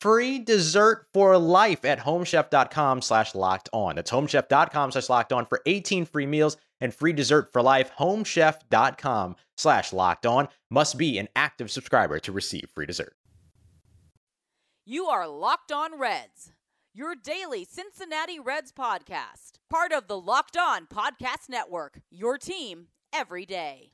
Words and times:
free 0.00 0.38
dessert 0.38 1.06
for 1.12 1.36
life 1.38 1.84
at 1.84 2.00
homechef.com 2.00 3.02
slash 3.02 3.34
locked 3.34 3.68
on. 3.72 3.96
That's 3.96 4.10
homechef.com 4.10 4.92
slash 4.92 5.08
locked 5.08 5.32
on 5.32 5.46
for 5.46 5.60
18 5.66 6.04
free 6.06 6.26
meals 6.26 6.56
and 6.80 6.94
free 6.94 7.12
dessert 7.12 7.52
for 7.52 7.62
life. 7.62 7.90
Homechef.com 7.98 9.36
slash 9.56 9.92
locked 9.92 10.26
on 10.26 10.48
must 10.70 10.96
be 10.96 11.18
an 11.18 11.28
active 11.34 11.70
subscriber 11.70 12.18
to 12.20 12.32
receive 12.32 12.68
free 12.74 12.86
dessert. 12.86 13.14
You 14.86 15.04
are 15.06 15.28
Locked 15.28 15.70
On 15.70 15.98
Reds, 15.98 16.52
your 16.94 17.14
daily 17.14 17.66
Cincinnati 17.66 18.40
Reds 18.40 18.72
podcast, 18.72 19.58
part 19.68 19.92
of 19.92 20.08
the 20.08 20.18
Locked 20.18 20.56
On 20.56 20.86
Podcast 20.86 21.50
Network, 21.50 22.00
your 22.10 22.38
team 22.38 22.86
every 23.12 23.44
day. 23.44 23.92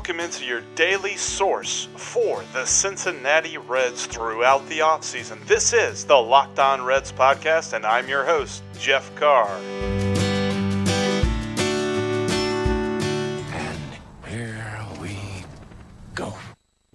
Welcome 0.00 0.20
into 0.20 0.46
your 0.46 0.62
daily 0.76 1.18
source 1.18 1.86
for 1.94 2.42
the 2.54 2.64
Cincinnati 2.64 3.58
Reds 3.58 4.06
throughout 4.06 4.66
the 4.70 4.78
offseason. 4.78 5.46
This 5.46 5.74
is 5.74 6.06
the 6.06 6.16
Locked 6.16 6.58
On 6.58 6.82
Reds 6.82 7.12
podcast, 7.12 7.74
and 7.74 7.84
I'm 7.84 8.08
your 8.08 8.24
host, 8.24 8.62
Jeff 8.78 9.14
Carr. 9.14 9.46
And 13.52 13.78
here 14.26 14.86
we 15.02 15.18
go. 16.14 16.32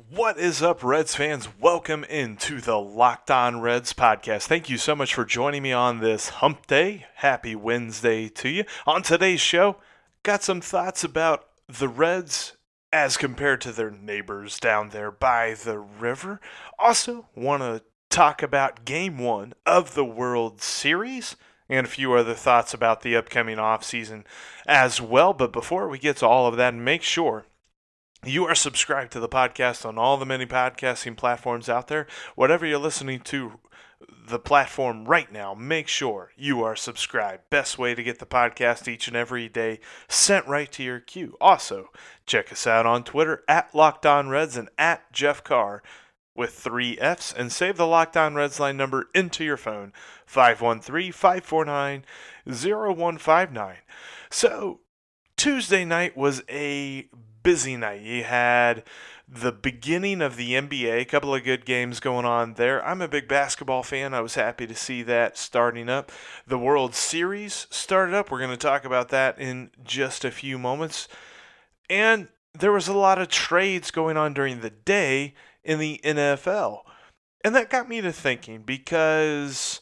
What 0.10 0.40
is 0.40 0.64
up, 0.64 0.84
Reds 0.84 1.14
fans? 1.14 1.48
Welcome 1.60 2.06
into 2.06 2.60
the 2.60 2.80
Locked 2.80 3.30
On 3.30 3.62
Reds 3.62 3.94
podcast. 3.94 4.48
Thank 4.48 4.68
you 4.68 4.80
so 4.80 4.96
much 4.96 5.14
for 5.14 5.26
joining 5.26 5.62
me 5.62 5.72
on 5.72 6.00
this 6.00 6.30
hump 6.30 6.66
day. 6.66 7.06
Happy 7.18 7.56
Wednesday 7.56 8.30
to 8.30 8.50
you. 8.50 8.64
On 8.88 9.04
today's 9.04 9.42
show, 9.42 9.76
got 10.24 10.42
some 10.42 10.60
thoughts 10.60 11.04
about 11.04 11.46
the 11.68 11.88
Reds 11.88 12.54
as 12.96 13.18
compared 13.18 13.60
to 13.60 13.74
their 13.74 13.92
neighbors 13.92 14.58
down 14.58 14.88
there 14.92 15.12
by 15.12 15.54
the 15.54 15.78
river. 15.78 16.40
Also, 16.80 17.28
want 17.36 17.62
to 17.62 17.82
talk 18.10 18.42
about 18.42 18.86
game 18.86 19.18
one 19.18 19.52
of 19.66 19.96
the 19.96 20.06
World 20.06 20.62
Series 20.62 21.36
and 21.68 21.86
a 21.86 21.90
few 21.90 22.14
other 22.14 22.34
thoughts 22.34 22.74
about 22.74 23.02
the 23.02 23.14
upcoming 23.18 23.58
offseason 23.58 24.24
as 24.66 25.02
well. 25.02 25.34
But 25.34 25.52
before 25.52 25.90
we 25.90 26.00
get 26.00 26.16
to 26.18 26.28
all 26.28 26.48
of 26.48 26.56
that, 26.56 26.74
make 26.74 27.04
sure 27.04 27.46
you 28.24 28.46
are 28.46 28.56
subscribed 28.56 29.12
to 29.12 29.20
the 29.20 29.28
podcast 29.28 29.86
on 29.86 29.98
all 29.98 30.16
the 30.16 30.26
many 30.26 30.46
podcasting 30.46 31.18
platforms 31.18 31.68
out 31.68 31.90
there. 31.90 32.08
Whatever 32.36 32.66
you're 32.66 32.80
listening 32.80 33.20
to 33.26 33.60
the 34.28 34.40
platform 34.40 35.06
right 35.06 35.32
now, 35.32 35.54
make 35.54 35.88
sure 35.88 36.32
you 36.36 36.64
are 36.64 36.76
subscribed. 36.76 37.50
Best 37.50 37.78
way 37.78 37.96
to 37.96 38.04
get 38.04 38.20
the 38.20 38.26
podcast 38.26 38.88
each 38.88 39.08
and 39.08 39.16
every 39.16 39.48
day 39.48 39.80
sent 40.08 40.48
right 40.48 40.72
to 40.72 40.84
your 40.84 41.00
queue. 41.00 41.38
Also, 41.40 41.90
check 42.26 42.52
us 42.52 42.66
out 42.66 42.86
on 42.86 43.04
Twitter 43.04 43.44
at 43.48 43.74
Locked 43.74 44.06
On 44.06 44.30
Reds 44.30 44.58
and 44.58 44.70
at 44.78 45.12
Jeff 45.12 45.44
Carr 45.44 45.84
with 46.36 46.54
three 46.54 46.98
F's 47.00 47.34
and 47.34 47.52
save 47.52 47.78
the 47.78 47.88
Locked 47.88 48.18
On 48.18 48.36
Reds 48.36 48.60
line 48.60 48.78
number 48.78 49.08
into 49.14 49.44
your 49.44 49.58
phone 49.58 49.94
513 50.26 51.12
549 51.12 52.04
0159. 52.46 53.76
So, 54.30 54.82
Tuesday 55.38 55.86
night 55.86 56.18
was 56.18 56.44
a 56.50 57.08
busy 57.44 57.78
night. 57.78 58.02
You 58.02 58.24
had 58.24 58.84
the 59.28 59.52
beginning 59.52 60.22
of 60.22 60.36
the 60.36 60.52
NBA, 60.52 61.02
a 61.02 61.06
couple 61.06 61.34
of 61.34 61.44
good 61.44 61.66
games 61.66 62.00
going 62.00 62.26
on 62.26 62.54
there. 62.54 62.86
I'm 62.86 63.02
a 63.02 63.08
big 63.08 63.28
basketball 63.28 63.82
fan. 63.82 64.14
I 64.14 64.22
was 64.22 64.36
happy 64.36 64.68
to 64.68 64.76
see 64.76 65.02
that 65.04 65.38
starting 65.38 65.90
up. 65.90 66.12
The 66.46 66.60
World 66.60 66.94
Series 66.94 67.66
started 67.70 68.16
up. 68.16 68.30
We're 68.30 68.40
going 68.40 68.52
to 68.52 68.58
talk 68.58 68.86
about 68.86 69.10
that 69.10 69.40
in 69.40 69.72
just 69.84 70.24
a 70.24 70.32
few 70.32 70.60
moments. 70.60 71.08
And 71.90 72.28
there 72.54 72.72
was 72.72 72.88
a 72.88 72.94
lot 72.94 73.20
of 73.20 73.28
trades 73.28 73.92
going 73.92 74.16
on 74.16 74.34
during 74.34 74.62
the 74.62 74.70
day 74.70 75.34
in 75.64 75.80
the 75.80 76.00
NFL. 76.04 76.82
And 77.44 77.56
that 77.56 77.70
got 77.70 77.90
me 77.90 78.02
to 78.02 78.12
thinking 78.12 78.62
because 78.62 79.82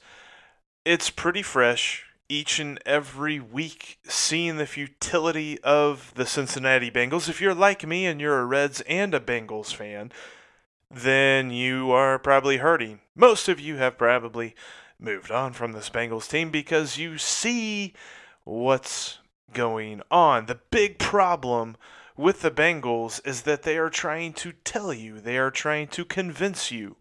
it's 0.85 1.09
pretty 1.09 1.41
fresh 1.41 2.05
each 2.29 2.59
and 2.59 2.79
every 2.85 3.39
week 3.39 3.99
seeing 4.03 4.57
the 4.57 4.65
futility 4.65 5.59
of 5.61 6.13
the 6.15 6.25
Cincinnati 6.25 6.89
Bengals. 6.89 7.29
If 7.29 7.41
you're 7.41 7.53
like 7.53 7.85
me 7.85 8.05
and 8.05 8.19
you're 8.19 8.39
a 8.39 8.45
Reds 8.45 8.81
and 8.81 9.13
a 9.13 9.19
Bengals 9.19 9.73
fan, 9.73 10.11
then 10.89 11.51
you 11.51 11.91
are 11.91 12.19
probably 12.19 12.57
hurting. 12.57 12.99
Most 13.15 13.49
of 13.49 13.59
you 13.59 13.77
have 13.77 13.97
probably 13.97 14.55
moved 14.99 15.31
on 15.31 15.53
from 15.53 15.71
this 15.71 15.89
Bengals 15.89 16.29
team 16.29 16.49
because 16.49 16.97
you 16.97 17.17
see 17.17 17.93
what's 18.43 19.19
going 19.53 20.01
on. 20.11 20.45
The 20.45 20.59
big 20.71 20.99
problem 20.99 21.77
with 22.15 22.41
the 22.41 22.51
Bengals 22.51 23.25
is 23.25 23.41
that 23.41 23.63
they 23.63 23.77
are 23.77 23.89
trying 23.89 24.33
to 24.33 24.53
tell 24.63 24.93
you, 24.93 25.19
they 25.19 25.37
are 25.37 25.51
trying 25.51 25.87
to 25.89 26.05
convince 26.05 26.71
you 26.71 26.95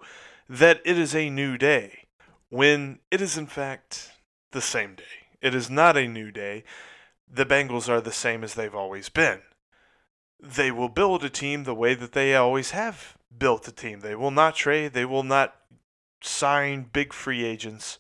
that 0.49 0.81
it 0.85 0.99
is 0.99 1.15
a 1.15 1.31
new 1.31 1.57
day 1.57 2.07
when 2.49 2.99
it 3.11 3.21
is 3.21 3.39
in 3.39 3.47
fact 3.47 4.12
the 4.53 4.61
same 4.61 4.95
day. 4.95 5.05
It 5.41 5.55
is 5.55 5.69
not 5.69 5.97
a 5.97 6.07
new 6.07 6.31
day. 6.31 6.65
The 7.31 7.47
Bengals 7.47 7.89
are 7.89 8.01
the 8.01 8.13
same 8.13 8.45
as 8.45 8.55
they've 8.55 8.75
always 8.75 9.09
been. 9.09 9.41
They 10.41 10.71
will 10.71 10.89
build 10.89 11.25
a 11.25 11.31
team 11.31 11.65
the 11.65 11.75
way 11.75 11.95
that 11.95 12.13
they 12.13 12.35
always 12.35 12.71
have 12.71 13.17
built 13.37 13.67
a 13.69 13.73
team. 13.73 14.01
They 14.01 14.15
will 14.15 14.31
not 14.31 14.55
trade, 14.55 14.93
they 14.93 15.05
will 15.05 15.23
not 15.23 15.55
sign 16.21 16.89
big 16.93 17.13
free 17.13 17.45
agents. 17.45 17.99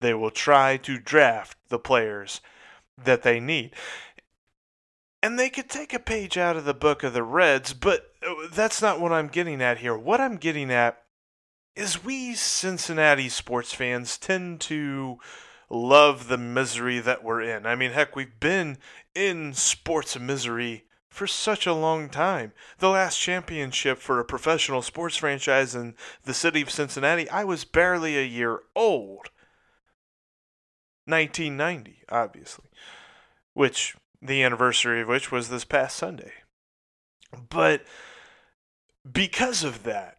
They 0.00 0.14
will 0.14 0.30
try 0.30 0.76
to 0.78 0.98
draft 0.98 1.56
the 1.68 1.78
players 1.78 2.40
that 3.02 3.22
they 3.22 3.40
need. 3.40 3.72
And 5.22 5.38
they 5.38 5.50
could 5.50 5.68
take 5.68 5.92
a 5.92 5.98
page 5.98 6.38
out 6.38 6.56
of 6.56 6.64
the 6.64 6.74
book 6.74 7.02
of 7.02 7.12
the 7.12 7.22
Reds, 7.22 7.72
but 7.72 8.12
uh, 8.26 8.34
that's 8.52 8.82
not 8.82 9.00
what 9.00 9.12
I'm 9.12 9.28
getting 9.28 9.62
at 9.62 9.78
here. 9.78 9.96
What 9.96 10.20
I'm 10.20 10.36
getting 10.36 10.70
at 10.70 11.02
is 11.74 12.04
we 12.04 12.34
Cincinnati 12.34 13.28
sports 13.28 13.72
fans 13.72 14.18
tend 14.18 14.60
to 14.62 15.18
love 15.68 16.28
the 16.28 16.38
misery 16.38 16.98
that 17.00 17.24
we're 17.24 17.42
in. 17.42 17.66
I 17.66 17.74
mean, 17.74 17.92
heck, 17.92 18.14
we've 18.14 18.38
been 18.38 18.78
in 19.14 19.52
sports 19.54 20.18
misery 20.18 20.84
for 21.08 21.26
such 21.26 21.66
a 21.66 21.72
long 21.72 22.08
time. 22.08 22.52
The 22.78 22.90
last 22.90 23.18
championship 23.18 23.98
for 23.98 24.20
a 24.20 24.24
professional 24.24 24.82
sports 24.82 25.16
franchise 25.16 25.74
in 25.74 25.94
the 26.24 26.34
city 26.34 26.60
of 26.60 26.70
Cincinnati, 26.70 27.28
I 27.30 27.44
was 27.44 27.64
barely 27.64 28.18
a 28.18 28.24
year 28.24 28.60
old. 28.74 29.30
1990, 31.06 32.02
obviously, 32.08 32.66
which 33.54 33.96
the 34.20 34.42
anniversary 34.42 35.02
of 35.02 35.08
which 35.08 35.30
was 35.30 35.48
this 35.48 35.64
past 35.64 35.96
Sunday. 35.96 36.32
But 37.48 37.84
because 39.10 39.62
of 39.62 39.84
that, 39.84 40.15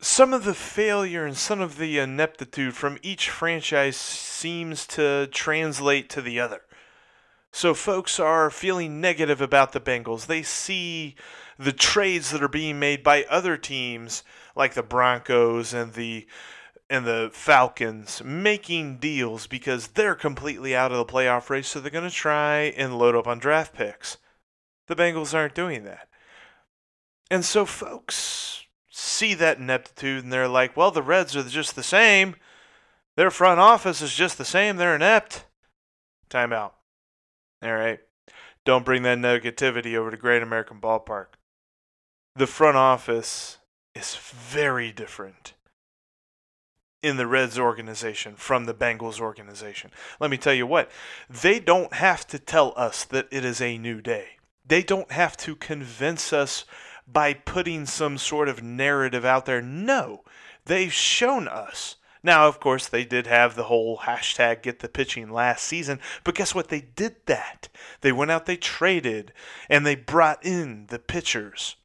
some 0.00 0.32
of 0.32 0.44
the 0.44 0.54
failure 0.54 1.26
and 1.26 1.36
some 1.36 1.60
of 1.60 1.76
the 1.76 1.98
ineptitude 1.98 2.74
from 2.74 2.98
each 3.02 3.28
franchise 3.28 3.96
seems 3.96 4.86
to 4.86 5.28
translate 5.30 6.08
to 6.10 6.22
the 6.22 6.40
other. 6.40 6.62
So 7.52 7.74
folks 7.74 8.18
are 8.18 8.50
feeling 8.50 9.00
negative 9.00 9.40
about 9.40 9.72
the 9.72 9.80
Bengals. 9.80 10.26
They 10.26 10.42
see 10.42 11.16
the 11.58 11.72
trades 11.72 12.30
that 12.30 12.42
are 12.42 12.48
being 12.48 12.78
made 12.78 13.02
by 13.02 13.24
other 13.24 13.56
teams 13.56 14.22
like 14.56 14.74
the 14.74 14.82
Broncos 14.82 15.74
and 15.74 15.92
the 15.92 16.26
and 16.88 17.06
the 17.06 17.30
Falcons 17.32 18.20
making 18.24 18.98
deals 18.98 19.46
because 19.46 19.88
they're 19.88 20.16
completely 20.16 20.74
out 20.74 20.90
of 20.90 20.98
the 20.98 21.12
playoff 21.12 21.48
race, 21.48 21.68
so 21.68 21.78
they're 21.78 21.88
going 21.88 22.08
to 22.08 22.14
try 22.14 22.62
and 22.76 22.98
load 22.98 23.14
up 23.14 23.28
on 23.28 23.38
draft 23.38 23.74
picks. 23.74 24.16
The 24.88 24.96
Bengals 24.96 25.32
aren't 25.32 25.54
doing 25.54 25.84
that. 25.84 26.08
And 27.30 27.44
so 27.44 27.64
folks 27.64 28.49
see 29.00 29.34
that 29.34 29.58
ineptitude 29.58 30.22
and 30.22 30.32
they're 30.32 30.48
like, 30.48 30.76
well, 30.76 30.90
the 30.90 31.02
Reds 31.02 31.34
are 31.34 31.42
just 31.42 31.74
the 31.74 31.82
same. 31.82 32.36
Their 33.16 33.30
front 33.30 33.60
office 33.60 34.02
is 34.02 34.14
just 34.14 34.38
the 34.38 34.44
same. 34.44 34.76
They're 34.76 34.94
inept. 34.94 35.46
Timeout. 36.28 36.72
All 37.62 37.74
right. 37.74 38.00
Don't 38.64 38.84
bring 38.84 39.02
that 39.02 39.18
negativity 39.18 39.96
over 39.96 40.10
to 40.10 40.16
Great 40.16 40.42
American 40.42 40.80
Ballpark. 40.80 41.26
The 42.36 42.46
front 42.46 42.76
office 42.76 43.58
is 43.94 44.14
very 44.14 44.92
different 44.92 45.54
in 47.02 47.16
the 47.16 47.26
Reds 47.26 47.58
organization 47.58 48.36
from 48.36 48.66
the 48.66 48.74
Bengals 48.74 49.20
organization. 49.20 49.90
Let 50.20 50.30
me 50.30 50.36
tell 50.36 50.52
you 50.52 50.66
what, 50.66 50.90
they 51.28 51.58
don't 51.58 51.94
have 51.94 52.26
to 52.28 52.38
tell 52.38 52.74
us 52.76 53.04
that 53.04 53.28
it 53.30 53.44
is 53.44 53.60
a 53.60 53.78
new 53.78 54.00
day. 54.02 54.36
They 54.66 54.82
don't 54.82 55.10
have 55.10 55.36
to 55.38 55.56
convince 55.56 56.32
us 56.32 56.64
by 57.12 57.34
putting 57.34 57.86
some 57.86 58.18
sort 58.18 58.48
of 58.48 58.62
narrative 58.62 59.24
out 59.24 59.46
there. 59.46 59.62
No, 59.62 60.24
they've 60.64 60.92
shown 60.92 61.48
us. 61.48 61.96
Now, 62.22 62.48
of 62.48 62.60
course, 62.60 62.86
they 62.86 63.04
did 63.04 63.26
have 63.26 63.54
the 63.54 63.64
whole 63.64 63.98
hashtag 63.98 64.62
get 64.62 64.80
the 64.80 64.88
pitching 64.88 65.30
last 65.30 65.64
season, 65.64 66.00
but 66.22 66.34
guess 66.34 66.54
what? 66.54 66.68
They 66.68 66.82
did 66.82 67.16
that. 67.26 67.68
They 68.02 68.12
went 68.12 68.30
out, 68.30 68.46
they 68.46 68.56
traded, 68.56 69.32
and 69.70 69.86
they 69.86 69.94
brought 69.94 70.44
in 70.44 70.86
the 70.88 70.98
pitchers. 70.98 71.76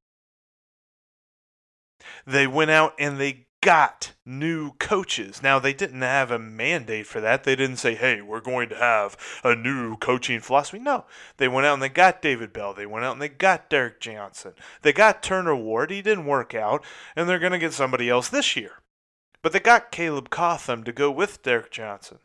They 2.28 2.48
went 2.48 2.72
out 2.72 2.94
and 3.00 3.20
they 3.20 3.48
got 3.66 4.14
new 4.28 4.74
coaches. 4.74 5.42
Now, 5.42 5.58
they 5.58 5.74
didn't 5.74 6.04
have 6.04 6.30
a 6.30 6.38
mandate 6.38 7.08
for 7.08 7.20
that. 7.20 7.44
They 7.44 7.56
didn't 7.56 7.78
say, 7.78 7.96
hey, 7.96 8.22
we're 8.22 8.40
going 8.40 8.70
to 8.70 8.76
have 8.76 9.18
a 9.44 9.56
new 9.56 9.98
coaching 9.98 10.40
philosophy. 10.40 10.78
No, 10.78 11.06
they 11.38 11.48
went 11.48 11.66
out 11.66 11.74
and 11.74 11.82
they 11.82 11.90
got 11.90 12.22
David 12.22 12.54
Bell. 12.54 12.76
They 12.76 12.86
went 12.86 13.06
out 13.06 13.14
and 13.14 13.22
they 13.22 13.28
got 13.28 13.68
Derek 13.72 14.00
Johnson. 14.00 14.54
They 14.84 14.94
got 14.94 15.24
Turner 15.24 15.56
Ward. 15.56 15.90
He 15.90 16.04
didn't 16.04 16.28
work 16.28 16.54
out, 16.54 16.86
and 17.16 17.28
they're 17.28 17.40
going 17.40 17.54
to 17.54 17.58
get 17.58 17.74
somebody 17.74 18.08
else 18.08 18.30
this 18.30 18.56
year. 18.56 18.84
But 19.42 19.52
they 19.52 19.60
got 19.60 19.92
Caleb 19.92 20.30
Cotham 20.30 20.84
to 20.84 20.92
go 20.92 21.10
with 21.10 21.42
Derek 21.42 21.72
Johnson. 21.72 22.20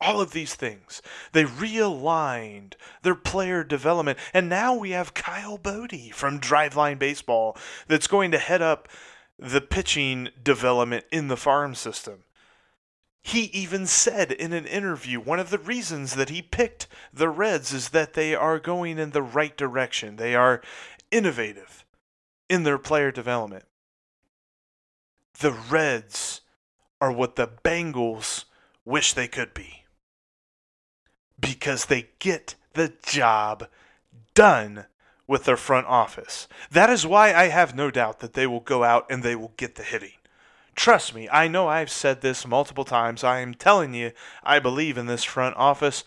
All 0.00 0.20
of 0.20 0.32
these 0.32 0.56
things. 0.56 1.00
They 1.30 1.44
realigned 1.44 2.74
their 3.02 3.14
player 3.14 3.62
development. 3.62 4.18
And 4.34 4.48
now 4.48 4.74
we 4.74 4.90
have 4.90 5.14
Kyle 5.14 5.58
Boddy 5.58 6.10
from 6.10 6.40
Driveline 6.40 6.98
Baseball 6.98 7.56
that's 7.86 8.08
going 8.08 8.32
to 8.32 8.38
head 8.38 8.60
up 8.60 8.88
the 9.38 9.60
pitching 9.60 10.28
development 10.42 11.04
in 11.10 11.28
the 11.28 11.36
farm 11.36 11.74
system. 11.74 12.24
He 13.22 13.44
even 13.44 13.86
said 13.86 14.32
in 14.32 14.52
an 14.52 14.66
interview 14.66 15.18
one 15.18 15.40
of 15.40 15.50
the 15.50 15.58
reasons 15.58 16.14
that 16.14 16.28
he 16.28 16.42
picked 16.42 16.86
the 17.12 17.28
Reds 17.28 17.72
is 17.72 17.88
that 17.90 18.12
they 18.12 18.34
are 18.34 18.58
going 18.58 18.98
in 18.98 19.10
the 19.10 19.22
right 19.22 19.56
direction. 19.56 20.16
They 20.16 20.34
are 20.34 20.60
innovative 21.10 21.84
in 22.50 22.64
their 22.64 22.78
player 22.78 23.10
development. 23.10 23.64
The 25.40 25.52
Reds 25.52 26.42
are 27.00 27.10
what 27.10 27.36
the 27.36 27.48
Bengals 27.48 28.44
wish 28.84 29.14
they 29.14 29.28
could 29.28 29.54
be 29.54 29.84
because 31.40 31.86
they 31.86 32.08
get 32.18 32.54
the 32.74 32.92
job 33.02 33.68
done 34.34 34.86
with 35.26 35.44
their 35.44 35.56
front 35.56 35.86
office. 35.86 36.48
That 36.70 36.90
is 36.90 37.06
why 37.06 37.32
I 37.32 37.48
have 37.48 37.74
no 37.74 37.90
doubt 37.90 38.20
that 38.20 38.34
they 38.34 38.46
will 38.46 38.60
go 38.60 38.84
out 38.84 39.06
and 39.10 39.22
they 39.22 39.36
will 39.36 39.52
get 39.56 39.74
the 39.76 39.82
hitting. 39.82 40.12
Trust 40.74 41.14
me, 41.14 41.28
I 41.30 41.46
know 41.48 41.68
I've 41.68 41.90
said 41.90 42.20
this 42.20 42.46
multiple 42.46 42.84
times. 42.84 43.22
I 43.22 43.40
am 43.40 43.54
telling 43.54 43.94
you, 43.94 44.12
I 44.42 44.58
believe 44.58 44.98
in 44.98 45.06
this 45.06 45.24
front 45.24 45.56
office. 45.56 46.04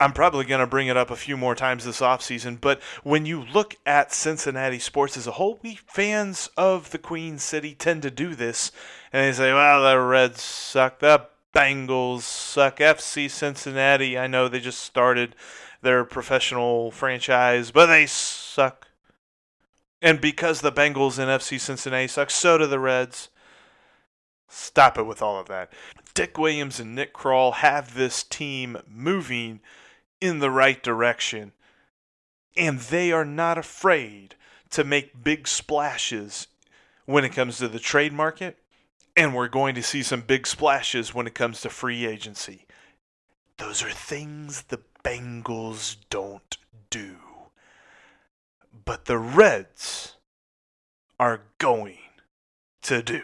I'm 0.00 0.12
probably 0.12 0.44
going 0.44 0.60
to 0.60 0.66
bring 0.66 0.88
it 0.88 0.96
up 0.96 1.10
a 1.10 1.16
few 1.16 1.36
more 1.36 1.54
times 1.54 1.84
this 1.84 2.00
offseason, 2.00 2.60
but 2.60 2.82
when 3.04 3.24
you 3.24 3.44
look 3.44 3.76
at 3.86 4.12
Cincinnati 4.12 4.80
sports 4.80 5.16
as 5.16 5.28
a 5.28 5.32
whole, 5.32 5.60
we 5.62 5.78
fans 5.86 6.50
of 6.56 6.90
the 6.90 6.98
Queen 6.98 7.38
City 7.38 7.74
tend 7.74 8.02
to 8.02 8.10
do 8.10 8.34
this. 8.34 8.72
And 9.12 9.24
they 9.24 9.32
say, 9.36 9.52
well, 9.52 9.84
the 9.84 10.00
Reds 10.00 10.42
suck. 10.42 10.98
The 10.98 11.26
Bengals 11.54 12.22
suck. 12.22 12.78
FC 12.78 13.30
Cincinnati, 13.30 14.18
I 14.18 14.26
know 14.26 14.48
they 14.48 14.58
just 14.58 14.80
started 14.80 15.36
their 15.82 16.04
professional 16.04 16.90
franchise, 16.90 17.70
but 17.70 17.86
they 17.86 18.06
suck. 18.06 18.88
And 20.00 20.20
because 20.20 20.60
the 20.60 20.72
Bengals 20.72 21.18
and 21.18 21.28
FC 21.28 21.60
Cincinnati 21.60 22.08
suck, 22.08 22.30
so 22.30 22.58
do 22.58 22.66
the 22.66 22.78
Reds. 22.78 23.28
Stop 24.48 24.98
it 24.98 25.04
with 25.04 25.22
all 25.22 25.38
of 25.38 25.48
that. 25.48 25.72
Dick 26.14 26.36
Williams 26.36 26.78
and 26.78 26.94
Nick 26.94 27.14
Krall 27.14 27.54
have 27.54 27.94
this 27.94 28.22
team 28.22 28.76
moving 28.86 29.60
in 30.20 30.38
the 30.38 30.50
right 30.50 30.82
direction, 30.82 31.52
and 32.56 32.78
they 32.78 33.12
are 33.12 33.24
not 33.24 33.58
afraid 33.58 34.34
to 34.70 34.84
make 34.84 35.24
big 35.24 35.48
splashes 35.48 36.48
when 37.06 37.24
it 37.24 37.32
comes 37.32 37.58
to 37.58 37.68
the 37.68 37.78
trade 37.78 38.12
market, 38.12 38.58
and 39.16 39.34
we're 39.34 39.48
going 39.48 39.74
to 39.74 39.82
see 39.82 40.02
some 40.02 40.20
big 40.20 40.46
splashes 40.46 41.14
when 41.14 41.26
it 41.26 41.34
comes 41.34 41.60
to 41.60 41.70
free 41.70 42.06
agency. 42.06 42.66
Those 43.56 43.82
are 43.82 43.90
things 43.90 44.62
the 44.62 44.80
Bengals 45.04 45.96
don't 46.10 46.56
do. 46.90 47.16
But 48.84 49.04
the 49.06 49.18
Reds 49.18 50.16
are 51.18 51.42
going 51.58 51.98
to 52.82 53.02
do. 53.02 53.22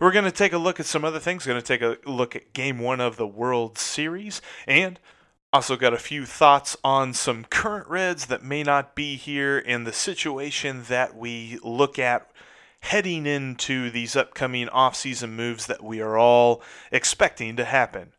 We're 0.00 0.12
going 0.12 0.24
to 0.24 0.32
take 0.32 0.52
a 0.52 0.58
look 0.58 0.80
at 0.80 0.86
some 0.86 1.04
other 1.04 1.20
things. 1.20 1.46
Going 1.46 1.60
to 1.60 1.66
take 1.66 1.82
a 1.82 1.98
look 2.08 2.34
at 2.34 2.52
game 2.52 2.78
one 2.78 3.00
of 3.00 3.16
the 3.16 3.26
World 3.26 3.78
Series 3.78 4.42
and 4.66 4.98
also 5.52 5.76
got 5.76 5.94
a 5.94 5.98
few 5.98 6.26
thoughts 6.26 6.76
on 6.82 7.14
some 7.14 7.44
current 7.44 7.86
Reds 7.86 8.26
that 8.26 8.42
may 8.42 8.64
not 8.64 8.96
be 8.96 9.14
here 9.14 9.62
and 9.64 9.86
the 9.86 9.92
situation 9.92 10.82
that 10.88 11.16
we 11.16 11.60
look 11.62 11.96
at 11.98 12.28
heading 12.80 13.24
into 13.24 13.88
these 13.88 14.16
upcoming 14.16 14.66
offseason 14.66 15.30
moves 15.30 15.66
that 15.66 15.82
we 15.82 16.00
are 16.00 16.18
all 16.18 16.60
expecting 16.90 17.54
to 17.56 17.64
happen. 17.64 18.12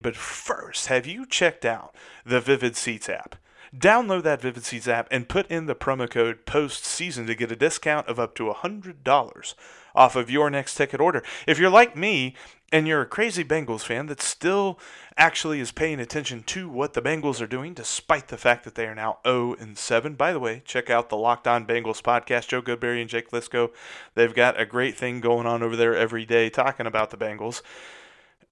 But 0.00 0.16
first, 0.16 0.86
have 0.86 1.06
you 1.06 1.26
checked 1.26 1.64
out 1.64 1.94
the 2.24 2.40
Vivid 2.40 2.76
Seats 2.76 3.08
app? 3.08 3.36
Download 3.76 4.22
that 4.22 4.40
Vivid 4.40 4.64
Seats 4.64 4.88
app 4.88 5.08
and 5.10 5.28
put 5.28 5.50
in 5.50 5.66
the 5.66 5.74
promo 5.74 6.08
code 6.08 6.46
POSTSEASON 6.46 7.26
to 7.26 7.34
get 7.34 7.52
a 7.52 7.56
discount 7.56 8.06
of 8.06 8.18
up 8.18 8.34
to 8.36 8.44
$100 8.44 9.54
off 9.94 10.16
of 10.16 10.30
your 10.30 10.48
next 10.48 10.76
ticket 10.76 11.00
order. 11.00 11.22
If 11.46 11.58
you're 11.58 11.68
like 11.68 11.96
me 11.96 12.34
and 12.70 12.86
you're 12.86 13.02
a 13.02 13.06
crazy 13.06 13.44
Bengals 13.44 13.82
fan 13.82 14.06
that 14.06 14.22
still 14.22 14.78
actually 15.16 15.58
is 15.58 15.72
paying 15.72 16.00
attention 16.00 16.44
to 16.44 16.68
what 16.68 16.92
the 16.92 17.02
Bengals 17.02 17.40
are 17.42 17.46
doing, 17.46 17.74
despite 17.74 18.28
the 18.28 18.36
fact 18.36 18.64
that 18.64 18.74
they 18.74 18.86
are 18.86 18.94
now 18.94 19.18
0 19.26 19.56
and 19.58 19.76
7. 19.76 20.14
By 20.14 20.32
the 20.32 20.38
way, 20.38 20.62
check 20.64 20.88
out 20.88 21.08
the 21.08 21.16
Locked 21.16 21.48
On 21.48 21.66
Bengals 21.66 22.02
podcast. 22.02 22.48
Joe 22.48 22.62
Goodberry 22.62 23.00
and 23.00 23.10
Jake 23.10 23.32
Liskow. 23.32 23.70
They've 24.14 24.34
got 24.34 24.60
a 24.60 24.64
great 24.64 24.96
thing 24.96 25.20
going 25.20 25.46
on 25.46 25.62
over 25.62 25.76
there 25.76 25.96
every 25.96 26.24
day 26.24 26.48
talking 26.50 26.86
about 26.86 27.10
the 27.10 27.16
Bengals 27.16 27.62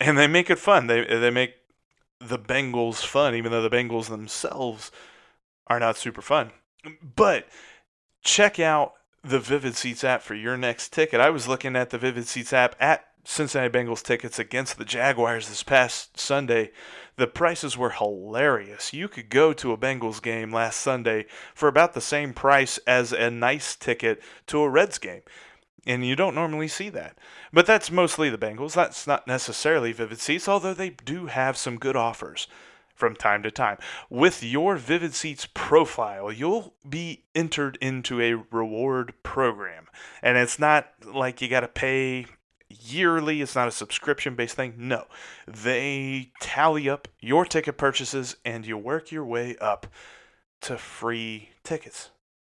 and 0.00 0.18
they 0.18 0.26
make 0.26 0.50
it 0.50 0.58
fun. 0.58 0.86
They 0.86 1.04
they 1.04 1.30
make 1.30 1.54
the 2.20 2.38
Bengals 2.38 3.04
fun, 3.04 3.34
even 3.34 3.52
though 3.52 3.62
the 3.62 3.70
Bengals 3.70 4.08
themselves 4.08 4.90
are 5.66 5.80
not 5.80 5.96
super 5.96 6.22
fun. 6.22 6.50
But 7.02 7.48
check 8.22 8.58
out 8.58 8.94
the 9.22 9.40
Vivid 9.40 9.74
Seats 9.74 10.04
app 10.04 10.22
for 10.22 10.34
your 10.34 10.56
next 10.56 10.92
ticket. 10.92 11.20
I 11.20 11.30
was 11.30 11.48
looking 11.48 11.76
at 11.76 11.90
the 11.90 11.98
Vivid 11.98 12.28
Seats 12.28 12.52
app 12.52 12.76
at 12.78 13.06
Cincinnati 13.24 13.76
Bengals 13.76 14.04
tickets 14.04 14.38
against 14.38 14.78
the 14.78 14.84
Jaguars 14.84 15.48
this 15.48 15.64
past 15.64 16.18
Sunday. 16.18 16.70
The 17.16 17.26
prices 17.26 17.76
were 17.76 17.90
hilarious. 17.90 18.92
You 18.92 19.08
could 19.08 19.30
go 19.30 19.52
to 19.54 19.72
a 19.72 19.76
Bengals 19.76 20.22
game 20.22 20.52
last 20.52 20.78
Sunday 20.78 21.26
for 21.54 21.68
about 21.68 21.94
the 21.94 22.00
same 22.00 22.32
price 22.32 22.78
as 22.86 23.12
a 23.12 23.30
nice 23.30 23.74
ticket 23.74 24.22
to 24.46 24.60
a 24.60 24.70
Reds 24.70 24.98
game. 24.98 25.22
And 25.86 26.04
you 26.04 26.16
don't 26.16 26.34
normally 26.34 26.68
see 26.68 26.88
that. 26.90 27.16
But 27.52 27.64
that's 27.64 27.90
mostly 27.90 28.28
the 28.28 28.38
Bengals. 28.38 28.74
That's 28.74 29.06
not 29.06 29.26
necessarily 29.26 29.92
Vivid 29.92 30.18
Seats, 30.18 30.48
although 30.48 30.74
they 30.74 30.90
do 30.90 31.26
have 31.26 31.56
some 31.56 31.78
good 31.78 31.94
offers 31.94 32.48
from 32.96 33.14
time 33.14 33.42
to 33.44 33.50
time. 33.50 33.78
With 34.10 34.42
your 34.42 34.76
Vivid 34.76 35.14
Seats 35.14 35.46
profile, 35.54 36.32
you'll 36.32 36.74
be 36.88 37.24
entered 37.34 37.78
into 37.80 38.20
a 38.20 38.34
reward 38.50 39.14
program. 39.22 39.86
And 40.22 40.36
it's 40.36 40.58
not 40.58 40.88
like 41.04 41.40
you 41.40 41.48
got 41.48 41.60
to 41.60 41.68
pay 41.68 42.26
yearly, 42.68 43.40
it's 43.40 43.54
not 43.54 43.68
a 43.68 43.72
subscription 43.72 44.34
based 44.34 44.56
thing. 44.56 44.74
No. 44.76 45.04
They 45.46 46.32
tally 46.40 46.88
up 46.88 47.06
your 47.20 47.44
ticket 47.44 47.78
purchases 47.78 48.36
and 48.44 48.66
you 48.66 48.76
work 48.76 49.12
your 49.12 49.24
way 49.24 49.56
up 49.60 49.86
to 50.62 50.78
free 50.78 51.50
tickets. 51.62 52.10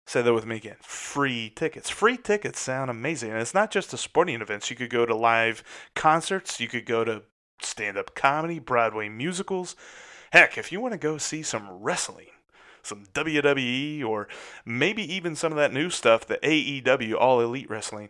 Say 0.09 0.23
that 0.23 0.33
with 0.33 0.47
me 0.47 0.55
again. 0.55 0.77
Free 0.81 1.51
tickets. 1.55 1.87
Free 1.87 2.17
tickets 2.17 2.59
sound 2.59 2.89
amazing. 2.89 3.29
And 3.29 3.39
it's 3.39 3.53
not 3.53 3.69
just 3.69 3.91
to 3.91 3.97
sporting 3.97 4.41
events. 4.41 4.71
You 4.71 4.75
could 4.75 4.89
go 4.89 5.05
to 5.05 5.15
live 5.15 5.63
concerts, 5.93 6.59
you 6.59 6.67
could 6.67 6.87
go 6.87 7.03
to 7.03 7.21
stand 7.61 7.95
up 7.95 8.15
comedy, 8.15 8.57
Broadway 8.57 9.07
musicals. 9.07 9.75
Heck, 10.31 10.57
if 10.57 10.71
you 10.71 10.79
want 10.81 10.93
to 10.93 10.97
go 10.97 11.19
see 11.19 11.43
some 11.43 11.69
wrestling, 11.69 12.25
some 12.81 13.03
WWE, 13.13 14.03
or 14.03 14.27
maybe 14.65 15.03
even 15.13 15.35
some 15.35 15.51
of 15.51 15.59
that 15.59 15.71
new 15.71 15.91
stuff, 15.91 16.25
the 16.25 16.37
AEW, 16.37 17.13
All 17.13 17.39
Elite 17.39 17.69
Wrestling, 17.69 18.09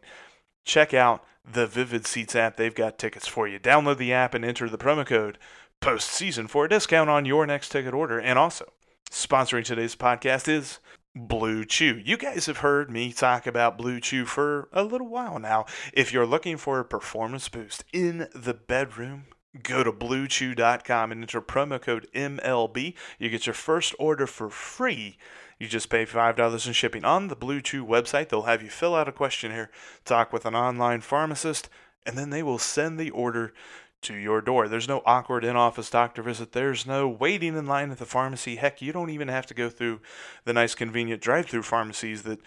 check 0.63 0.93
out 0.93 1.25
the 1.43 1.67
Vivid 1.67 2.07
Seats 2.07 2.33
app. 2.33 2.55
They've 2.55 2.73
got 2.73 2.97
tickets 2.97 3.27
for 3.27 3.45
you. 3.45 3.59
Download 3.59 3.97
the 3.97 4.13
app 4.13 4.33
and 4.33 4.45
enter 4.45 4.69
the 4.69 4.77
promo 4.77 5.05
code 5.05 5.37
postseason 5.81 6.49
for 6.49 6.63
a 6.63 6.69
discount 6.69 7.09
on 7.09 7.25
your 7.25 7.45
next 7.45 7.73
ticket 7.73 7.93
order. 7.93 8.17
And 8.17 8.39
also, 8.39 8.71
sponsoring 9.11 9.65
today's 9.65 9.97
podcast 9.97 10.47
is 10.47 10.79
Blue 11.15 11.65
Chew. 11.65 12.01
You 12.03 12.17
guys 12.17 12.45
have 12.45 12.57
heard 12.57 12.89
me 12.91 13.11
talk 13.11 13.47
about 13.47 13.77
Blue 13.77 13.99
Chew 13.99 14.25
for 14.25 14.69
a 14.71 14.83
little 14.83 15.07
while 15.07 15.39
now. 15.39 15.65
If 15.93 16.13
you're 16.13 16.25
looking 16.25 16.57
for 16.57 16.79
a 16.79 16.85
performance 16.85 17.49
boost 17.49 17.83
in 17.91 18.27
the 18.33 18.53
bedroom, 18.53 19.25
Go 19.63 19.83
to 19.83 19.91
bluechew.com 19.91 21.11
and 21.11 21.21
enter 21.21 21.41
promo 21.41 21.81
code 21.81 22.07
MLB. 22.13 22.93
You 23.17 23.29
get 23.29 23.47
your 23.47 23.55
first 23.55 23.95
order 23.97 24.27
for 24.27 24.49
free. 24.51 25.17
You 25.57 25.67
just 25.67 25.89
pay 25.89 26.05
$5 26.05 26.67
in 26.67 26.73
shipping. 26.73 27.03
On 27.03 27.29
the 27.29 27.35
Blue 27.35 27.59
Chew 27.59 27.83
website, 27.83 28.29
they'll 28.29 28.43
have 28.43 28.61
you 28.61 28.69
fill 28.69 28.93
out 28.93 29.07
a 29.07 29.11
questionnaire, 29.11 29.71
talk 30.05 30.31
with 30.31 30.45
an 30.45 30.55
online 30.55 31.01
pharmacist, 31.01 31.67
and 32.05 32.15
then 32.15 32.29
they 32.29 32.43
will 32.43 32.59
send 32.59 32.99
the 32.99 33.09
order 33.09 33.53
to 34.01 34.15
your 34.15 34.41
door. 34.41 34.67
There's 34.67 34.87
no 34.87 35.01
awkward 35.05 35.43
in 35.43 35.55
office 35.55 35.89
doctor 35.89 36.21
visit. 36.21 36.51
There's 36.51 36.85
no 36.85 37.07
waiting 37.07 37.55
in 37.57 37.65
line 37.65 37.91
at 37.91 37.97
the 37.97 38.05
pharmacy. 38.05 38.55
Heck, 38.55 38.81
you 38.81 38.93
don't 38.93 39.09
even 39.09 39.27
have 39.27 39.45
to 39.47 39.53
go 39.53 39.69
through 39.69 39.99
the 40.45 40.53
nice, 40.53 40.75
convenient 40.75 41.21
drive 41.21 41.47
through 41.47 41.63
pharmacies 41.63 42.23
that 42.23 42.39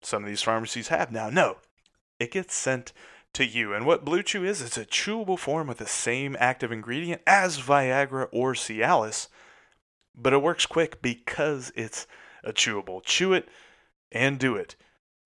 some 0.00 0.22
of 0.24 0.28
these 0.28 0.42
pharmacies 0.42 0.88
have 0.88 1.12
now. 1.12 1.30
No, 1.30 1.58
it 2.18 2.32
gets 2.32 2.54
sent 2.54 2.92
to 3.34 3.44
you. 3.44 3.74
And 3.74 3.86
what 3.86 4.04
Blue 4.04 4.22
Chew 4.22 4.44
is, 4.44 4.60
it's 4.60 4.78
a 4.78 4.84
chewable 4.84 5.38
form 5.38 5.68
with 5.68 5.78
the 5.78 5.86
same 5.86 6.36
active 6.40 6.72
ingredient 6.72 7.22
as 7.26 7.60
Viagra 7.60 8.28
or 8.32 8.54
Cialis, 8.54 9.28
but 10.14 10.32
it 10.32 10.42
works 10.42 10.66
quick 10.66 11.00
because 11.02 11.72
it's 11.76 12.06
a 12.42 12.52
chewable. 12.52 13.02
Chew 13.04 13.32
it 13.32 13.48
and 14.10 14.38
do 14.38 14.56
it 14.56 14.74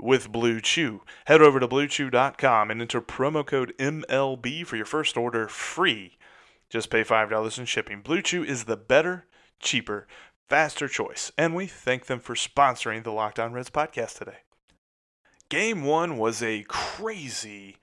with 0.02 0.32
Blue 0.32 0.60
Chew. 0.60 1.02
Head 1.26 1.40
over 1.40 1.60
to 1.60 1.68
bluechew.com 1.68 2.70
and 2.70 2.80
enter 2.80 3.00
promo 3.00 3.46
code 3.46 3.72
MLB 3.78 4.66
for 4.66 4.76
your 4.76 4.84
first 4.84 5.16
order 5.16 5.48
free. 5.48 6.18
Just 6.68 6.90
pay 6.90 7.04
$5 7.04 7.58
in 7.58 7.64
shipping. 7.64 8.00
Blue 8.00 8.20
Chew 8.20 8.42
is 8.42 8.64
the 8.64 8.76
better, 8.76 9.26
cheaper, 9.60 10.06
faster 10.48 10.88
choice, 10.88 11.30
and 11.38 11.54
we 11.54 11.66
thank 11.66 12.06
them 12.06 12.18
for 12.20 12.34
sponsoring 12.34 13.04
the 13.04 13.12
Locked 13.12 13.38
On 13.38 13.52
Reds 13.52 13.70
podcast 13.70 14.18
today. 14.18 14.38
Game 15.48 15.84
one 15.84 16.16
was 16.16 16.42
a 16.42 16.64
crazy 16.68 17.76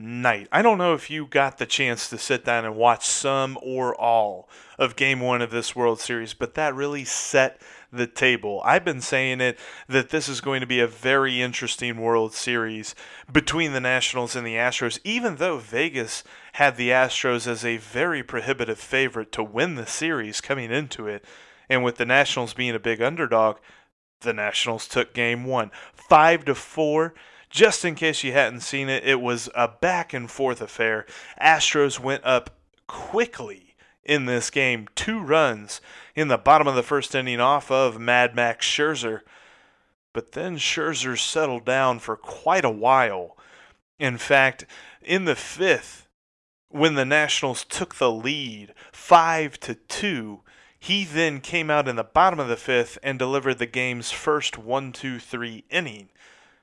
night. 0.00 0.48
I 0.50 0.62
don't 0.62 0.78
know 0.78 0.94
if 0.94 1.10
you 1.10 1.26
got 1.26 1.58
the 1.58 1.66
chance 1.66 2.08
to 2.08 2.18
sit 2.18 2.44
down 2.44 2.64
and 2.64 2.74
watch 2.74 3.06
some 3.06 3.58
or 3.62 3.94
all 3.94 4.48
of 4.78 4.96
game 4.96 5.20
one 5.20 5.42
of 5.42 5.50
this 5.50 5.76
World 5.76 6.00
Series, 6.00 6.32
but 6.32 6.54
that 6.54 6.74
really 6.74 7.04
set 7.04 7.60
the 7.92 8.06
table. 8.06 8.62
I've 8.64 8.84
been 8.84 9.02
saying 9.02 9.40
it 9.40 9.58
that 9.88 10.08
this 10.08 10.28
is 10.28 10.40
going 10.40 10.60
to 10.60 10.66
be 10.66 10.80
a 10.80 10.86
very 10.86 11.42
interesting 11.42 12.00
World 12.00 12.32
Series 12.32 12.94
between 13.30 13.72
the 13.72 13.80
Nationals 13.80 14.34
and 14.34 14.46
the 14.46 14.54
Astros, 14.54 14.98
even 15.04 15.36
though 15.36 15.58
Vegas 15.58 16.24
had 16.54 16.76
the 16.76 16.88
Astros 16.88 17.46
as 17.46 17.64
a 17.64 17.76
very 17.76 18.22
prohibitive 18.22 18.78
favorite 18.78 19.32
to 19.32 19.42
win 19.42 19.74
the 19.74 19.86
series 19.86 20.40
coming 20.40 20.70
into 20.70 21.06
it. 21.06 21.24
And 21.68 21.84
with 21.84 21.96
the 21.96 22.06
Nationals 22.06 22.54
being 22.54 22.74
a 22.74 22.80
big 22.80 23.02
underdog, 23.02 23.58
the 24.20 24.32
Nationals 24.32 24.88
took 24.88 25.12
game 25.12 25.44
one. 25.44 25.70
Five 25.92 26.44
to 26.46 26.54
four 26.54 27.14
just 27.50 27.84
in 27.84 27.96
case 27.96 28.22
you 28.22 28.32
hadn't 28.32 28.60
seen 28.60 28.88
it, 28.88 29.04
it 29.04 29.20
was 29.20 29.50
a 29.54 29.68
back 29.68 30.14
and 30.14 30.30
forth 30.30 30.60
affair. 30.60 31.04
Astros 31.40 31.98
went 31.98 32.24
up 32.24 32.50
quickly 32.86 33.74
in 34.04 34.24
this 34.24 34.50
game, 34.50 34.88
two 34.94 35.20
runs 35.20 35.80
in 36.14 36.28
the 36.28 36.38
bottom 36.38 36.66
of 36.66 36.76
the 36.76 36.82
first 36.82 37.14
inning 37.14 37.40
off 37.40 37.70
of 37.70 38.00
Mad 38.00 38.34
Max 38.34 38.66
Scherzer. 38.66 39.20
But 40.12 40.32
then 40.32 40.56
Scherzer 40.56 41.18
settled 41.18 41.64
down 41.64 41.98
for 41.98 42.16
quite 42.16 42.64
a 42.64 42.70
while. 42.70 43.36
In 43.98 44.16
fact, 44.16 44.64
in 45.02 45.24
the 45.24 45.36
fifth, 45.36 46.08
when 46.68 46.94
the 46.94 47.04
Nationals 47.04 47.64
took 47.64 47.96
the 47.96 48.10
lead, 48.10 48.74
five 48.92 49.58
to 49.60 49.74
two, 49.74 50.40
he 50.78 51.04
then 51.04 51.40
came 51.40 51.68
out 51.68 51.88
in 51.88 51.96
the 51.96 52.04
bottom 52.04 52.40
of 52.40 52.48
the 52.48 52.56
fifth 52.56 52.96
and 53.02 53.18
delivered 53.18 53.58
the 53.58 53.66
game's 53.66 54.10
first 54.10 54.56
one-two-three 54.56 55.64
inning 55.68 56.08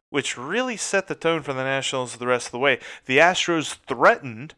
which 0.10 0.38
really 0.38 0.78
set 0.78 1.08
the 1.08 1.16
tone 1.16 1.42
for 1.42 1.54
the 1.54 1.64
Nationals 1.64 2.16
the 2.16 2.28
rest 2.28 2.48
of 2.48 2.52
the 2.52 2.60
way. 2.60 2.80
The 3.06 3.18
Astros 3.18 3.76
threatened 3.88 4.56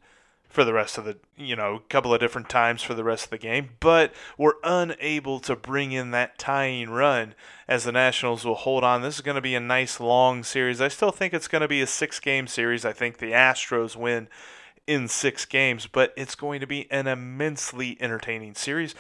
for 0.50 0.63
the 0.63 0.74
rest 0.74 0.98
of 0.98 1.06
the, 1.06 1.18
you 1.38 1.56
know, 1.56 1.75
a 1.75 1.79
couple 1.79 2.13
of 2.13 2.20
different 2.20 2.50
times 2.50 2.82
for 2.82 2.96
the 2.96 3.03
rest 3.03 3.25
of 3.25 3.29
the 3.29 3.38
game, 3.38 3.70
but 3.79 4.12
were 4.38 4.58
unable 4.63 5.39
to 5.39 5.56
bring 5.56 5.91
in 5.91 6.10
that 6.12 6.39
tying 6.39 6.89
run 6.89 7.36
as 7.68 7.84
the 7.84 7.91
Nationals 7.91 8.44
will 8.44 8.56
hold 8.56 8.84
on. 8.84 9.03
This 9.03 9.15
is 9.15 9.22
going 9.22 9.36
to 9.36 9.41
be 9.41 9.53
a 9.53 9.60
nice 9.60 10.00
long 10.00 10.44
series. 10.44 10.82
I 10.82 10.88
still 10.88 11.12
think 11.12 11.34
it's 11.34 11.48
going 11.48 11.62
to 11.62 11.68
be 11.68 11.82
a 11.82 11.88
six 11.88 12.20
game 12.20 12.48
series. 12.48 12.84
I 12.84 12.94
think 12.94 13.18
the 13.18 13.32
Astros 13.32 13.96
win 13.96 14.27
in 14.88 15.08
six 15.08 15.46
games, 15.46 15.86
but 15.86 16.13
it's 16.18 16.34
going 16.34 16.60
to 16.62 16.68
be 16.68 16.91
an 16.91 17.06
immensely 17.06 17.96
entertaining 18.01 18.56
series. 18.56 18.96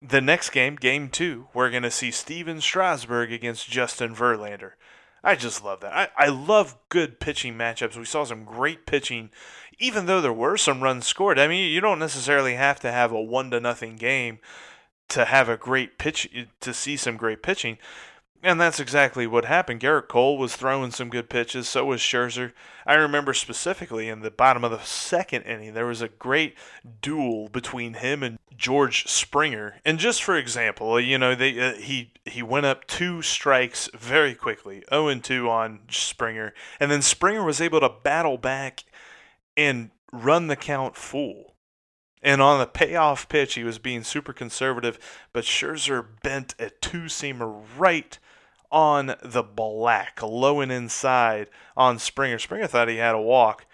The 0.00 0.20
next 0.20 0.50
game, 0.50 0.76
game 0.76 1.08
two, 1.08 1.48
we're 1.52 1.70
going 1.70 1.82
to 1.82 1.90
see 1.90 2.12
Stephen 2.12 2.60
Strasburg 2.60 3.32
against 3.32 3.68
Justin 3.68 4.14
Verlander. 4.14 4.74
I 5.22 5.34
just 5.34 5.64
love 5.64 5.80
that. 5.80 5.94
I, 5.94 6.08
I 6.16 6.28
love 6.28 6.76
good 6.88 7.20
pitching 7.20 7.54
matchups. 7.54 7.96
We 7.96 8.04
saw 8.04 8.24
some 8.24 8.44
great 8.44 8.86
pitching, 8.86 9.30
even 9.78 10.06
though 10.06 10.20
there 10.20 10.32
were 10.32 10.56
some 10.56 10.82
runs 10.82 11.06
scored. 11.06 11.38
I 11.38 11.48
mean, 11.48 11.70
you 11.72 11.80
don't 11.80 11.98
necessarily 11.98 12.54
have 12.54 12.80
to 12.80 12.92
have 12.92 13.12
a 13.12 13.20
one 13.20 13.50
to 13.50 13.60
nothing 13.60 13.96
game 13.96 14.38
to 15.08 15.24
have 15.24 15.48
a 15.48 15.56
great 15.56 15.98
pitch 15.98 16.28
to 16.60 16.74
see 16.74 16.96
some 16.96 17.16
great 17.16 17.42
pitching. 17.42 17.78
And 18.40 18.60
that's 18.60 18.78
exactly 18.78 19.26
what 19.26 19.46
happened. 19.46 19.80
Gerrit 19.80 20.06
Cole 20.06 20.38
was 20.38 20.54
throwing 20.54 20.92
some 20.92 21.08
good 21.08 21.28
pitches, 21.28 21.68
so 21.68 21.86
was 21.86 22.00
Scherzer. 22.00 22.52
I 22.86 22.94
remember 22.94 23.34
specifically 23.34 24.08
in 24.08 24.20
the 24.20 24.30
bottom 24.30 24.62
of 24.62 24.70
the 24.70 24.78
second 24.78 25.42
inning, 25.42 25.74
there 25.74 25.86
was 25.86 26.02
a 26.02 26.08
great 26.08 26.54
duel 27.02 27.48
between 27.48 27.94
him 27.94 28.22
and 28.22 28.38
George 28.56 29.08
Springer. 29.08 29.80
And 29.84 29.98
just 29.98 30.22
for 30.22 30.36
example, 30.36 31.00
you 31.00 31.18
know, 31.18 31.34
they 31.34 31.58
uh, 31.58 31.74
he 31.74 32.12
he 32.24 32.42
went 32.42 32.66
up 32.66 32.86
two 32.86 33.22
strikes 33.22 33.90
very 33.92 34.36
quickly, 34.36 34.84
0 34.88 35.08
and 35.08 35.24
2 35.24 35.50
on 35.50 35.80
Springer, 35.90 36.54
and 36.78 36.92
then 36.92 37.02
Springer 37.02 37.42
was 37.42 37.60
able 37.60 37.80
to 37.80 37.88
battle 37.88 38.38
back 38.38 38.84
and 39.56 39.90
run 40.12 40.46
the 40.46 40.56
count 40.56 40.94
full. 40.96 41.54
And 42.22 42.40
on 42.40 42.58
the 42.58 42.66
payoff 42.66 43.28
pitch, 43.28 43.54
he 43.54 43.64
was 43.64 43.78
being 43.78 44.02
super 44.02 44.32
conservative, 44.32 44.98
but 45.32 45.44
Scherzer 45.44 46.04
bent 46.22 46.54
a 46.58 46.70
two 46.70 47.02
seamer 47.02 47.62
right 47.76 48.18
on 48.70 49.14
the 49.22 49.42
black, 49.42 50.22
low 50.22 50.60
and 50.60 50.70
inside 50.70 51.48
on 51.76 51.98
Springer. 51.98 52.38
Springer 52.38 52.66
thought 52.66 52.88
he 52.88 52.96
had 52.96 53.14
a 53.14 53.20
walk, 53.20 53.66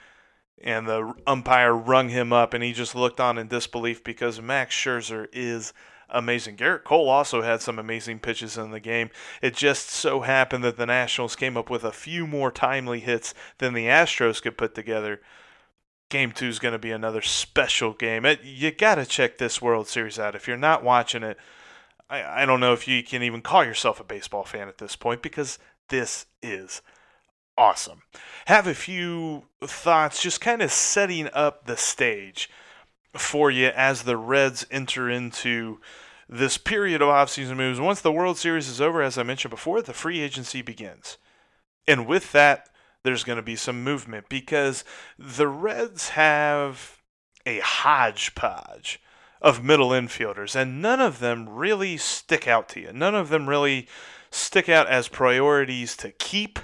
and 0.63 0.87
the 0.87 1.15
umpire 1.27 1.75
rung 1.75 2.09
him 2.09 2.33
up, 2.33 2.55
and 2.55 2.63
he 2.63 2.73
just 2.73 2.95
looked 2.95 3.21
on 3.21 3.39
in 3.39 3.49
disbelief 3.49 4.05
because 4.05 4.41
Max 4.41 4.75
Scherzer 4.75 5.27
is 5.33 5.73
amazing. 6.09 6.57
Gerrit 6.57 6.85
Cole 6.85 7.09
also 7.09 7.43
had 7.43 7.61
some 7.61 7.79
amazing 7.79 8.21
pitches 8.21 8.57
in 8.57 8.71
the 8.71 8.81
game. 8.81 9.11
It 9.43 9.55
just 9.55 9.91
so 9.91 10.21
happened 10.21 10.63
that 10.65 10.77
the 10.77 10.87
Nationals 10.87 11.37
came 11.37 11.57
up 11.57 11.69
with 11.69 11.85
a 11.85 11.93
few 11.93 12.27
more 12.27 12.51
timely 12.51 13.01
hits 13.01 13.35
than 13.59 13.75
the 13.75 13.87
Astros 13.87 14.41
could 14.41 14.57
put 14.57 14.75
together. 14.75 15.21
Game 16.11 16.33
two 16.33 16.49
is 16.49 16.59
going 16.59 16.73
to 16.73 16.79
be 16.79 16.93
another 16.93 17.23
special 17.23 17.93
game. 17.93 18.25
It, 18.25 18.45
you 18.45 18.71
got 18.71 18.97
to 18.97 19.07
check 19.07 19.39
this 19.39 19.61
World 19.61 19.89
Series 19.89 20.19
out. 20.19 20.35
If 20.35 20.47
you're 20.47 20.57
not 20.57 20.85
watching 20.85 21.23
it, 21.23 21.39
I, 22.15 22.43
I 22.43 22.47
don't 22.47 22.61
know 22.61 22.73
if 22.73 22.87
you 22.87 23.03
can 23.03 23.23
even 23.23 23.43
call 23.43 23.65
yourself 23.65 23.99
a 23.99 24.05
baseball 24.05 24.45
fan 24.45 24.69
at 24.69 24.79
this 24.79 24.95
point 24.95 25.23
because 25.23 25.59
this 25.89 26.27
is 26.43 26.81
awesome. 27.59 28.03
Have 28.47 28.67
a 28.67 28.75
few 28.75 29.45
thoughts 29.63 30.23
just 30.23 30.41
kind 30.41 30.63
of 30.63 30.71
setting 30.71 31.29
up 31.33 31.67
the 31.67 31.77
stage 31.77 32.49
for 33.15 33.51
you 33.51 33.69
as 33.69 34.03
the 34.03 34.17
Reds 34.17 34.67
enter 34.71 35.11
into 35.11 35.81
this 36.29 36.57
period 36.57 37.03
of 37.03 37.09
offseason 37.09 37.57
moves. 37.57 37.81
Once 37.81 38.01
the 38.01 38.13
World 38.13 38.39
Series 38.39 38.69
is 38.69 38.81
over, 38.81 39.03
as 39.03 39.19
I 39.19 39.23
mentioned 39.23 39.51
before, 39.51 39.83
the 39.83 39.93
free 39.93 40.21
agency 40.21 40.63
begins. 40.63 41.19
And 41.87 42.07
with 42.07 42.33
that, 42.33 42.69
there's 43.03 43.25
going 43.25 43.37
to 43.37 43.43
be 43.43 43.57
some 43.57 43.85
movement 43.85 44.29
because 44.29 44.85
the 45.19 45.49
Reds 45.49 46.11
have 46.11 47.03
a 47.45 47.59
hodgepodge 47.59 49.01
of 49.45 49.63
middle 49.63 49.91
infielders, 49.91 50.57
and 50.57 50.81
none 50.81 51.03
of 51.03 51.19
them 51.19 51.47
really 51.47 51.99
stick 51.99 52.49
out 52.49 52.67
to 52.67 52.81
you. 52.81 52.91
None 52.95 53.15
of 53.15 53.29
them 53.29 53.47
really 53.47 53.87
stick 54.31 54.71
out 54.71 54.89
as 54.89 55.07
priorities 55.07 55.99
to 55.99 56.11
keep 56.13 56.59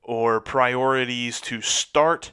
or 0.00 0.40
priorities 0.40 1.40
to 1.40 1.60
start 1.60 2.30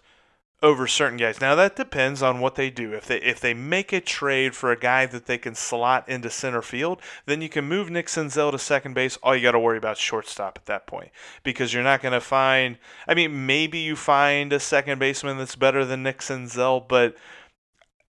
over 0.61 0.85
certain 0.85 1.17
guys. 1.17 1.41
Now 1.41 1.55
that 1.55 1.75
depends 1.75 2.21
on 2.21 2.39
what 2.39 2.53
they 2.53 2.69
do. 2.69 2.93
If 2.93 3.07
they 3.07 3.17
if 3.21 3.39
they 3.39 3.55
make 3.55 3.91
a 3.91 3.99
trade 3.99 4.55
for 4.55 4.71
a 4.71 4.79
guy 4.79 5.07
that 5.07 5.25
they 5.25 5.39
can 5.39 5.55
slot 5.55 6.07
into 6.07 6.29
center 6.29 6.61
field, 6.61 7.01
then 7.25 7.41
you 7.41 7.49
can 7.49 7.65
move 7.65 7.89
Nick 7.89 8.05
Senzel 8.05 8.51
to 8.51 8.59
second 8.59 8.93
base. 8.93 9.17
All 9.23 9.35
you 9.35 9.41
got 9.41 9.53
to 9.53 9.59
worry 9.59 9.79
about 9.79 9.97
shortstop 9.97 10.59
at 10.59 10.67
that 10.67 10.85
point 10.85 11.09
because 11.41 11.73
you're 11.73 11.81
not 11.81 12.03
going 12.03 12.13
to 12.13 12.21
find. 12.21 12.77
I 13.07 13.15
mean, 13.15 13.47
maybe 13.47 13.79
you 13.79 13.95
find 13.95 14.53
a 14.53 14.59
second 14.59 14.99
baseman 14.99 15.39
that's 15.39 15.55
better 15.55 15.83
than 15.83 16.03
Nick 16.03 16.19
Senzel, 16.19 16.87
but 16.87 17.15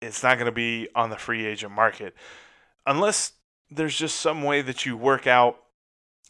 it's 0.00 0.22
not 0.22 0.36
going 0.36 0.46
to 0.46 0.52
be 0.52 0.88
on 0.94 1.10
the 1.10 1.16
free 1.16 1.46
agent 1.46 1.72
market 1.72 2.14
unless 2.86 3.32
there's 3.70 3.96
just 3.96 4.16
some 4.16 4.42
way 4.42 4.62
that 4.62 4.84
you 4.84 4.96
work 4.96 5.26
out. 5.26 5.58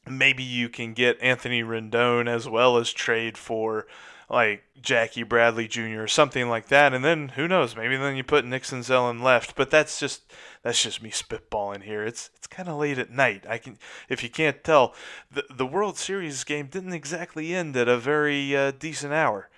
Maybe 0.09 0.43
you 0.43 0.69
can 0.69 0.95
get 0.95 1.21
Anthony 1.21 1.63
Rendon 1.63 2.29
as 2.29 2.49
well 2.49 2.77
as 2.77 2.93
trade 2.93 3.39
for 3.39 3.87
like 4.31 4.63
Jackie 4.81 5.25
Bradley 5.25 5.67
Jr. 5.67 6.03
or 6.03 6.07
something 6.07 6.49
like 6.49 6.69
that, 6.69 6.95
and 6.95 7.05
then 7.05 7.31
who 7.31 7.49
knows? 7.49 7.75
Maybe 7.75 7.97
then 7.97 8.17
you 8.17 8.23
put 8.23 8.45
Nick 8.45 8.63
Senzel 8.63 9.11
in 9.11 9.23
left. 9.23 9.57
But 9.57 9.71
that's 9.71 9.99
just 9.99 10.33
that's 10.63 10.83
just 10.83 11.03
me 11.03 11.11
spitballing 11.11 11.83
here. 11.83 12.05
It's 12.05 12.31
it's 12.37 12.47
kind 12.47 12.69
of 12.69 12.79
late 12.79 12.99
at 12.99 13.11
night. 13.11 13.45
I 13.49 13.59
can 13.59 13.77
if 14.09 14.23
you 14.23 14.31
can't 14.31 14.63
tell, 14.63 14.95
the 15.31 15.45
the 15.51 15.67
World 15.67 15.99
Series 15.99 16.45
game 16.45 16.67
didn't 16.67 16.93
exactly 16.93 17.55
end 17.55 17.77
at 17.77 17.89
a 17.89 17.99
very 17.99 18.57
uh, 18.57 18.71
decent 18.71 19.13
hour. 19.13 19.51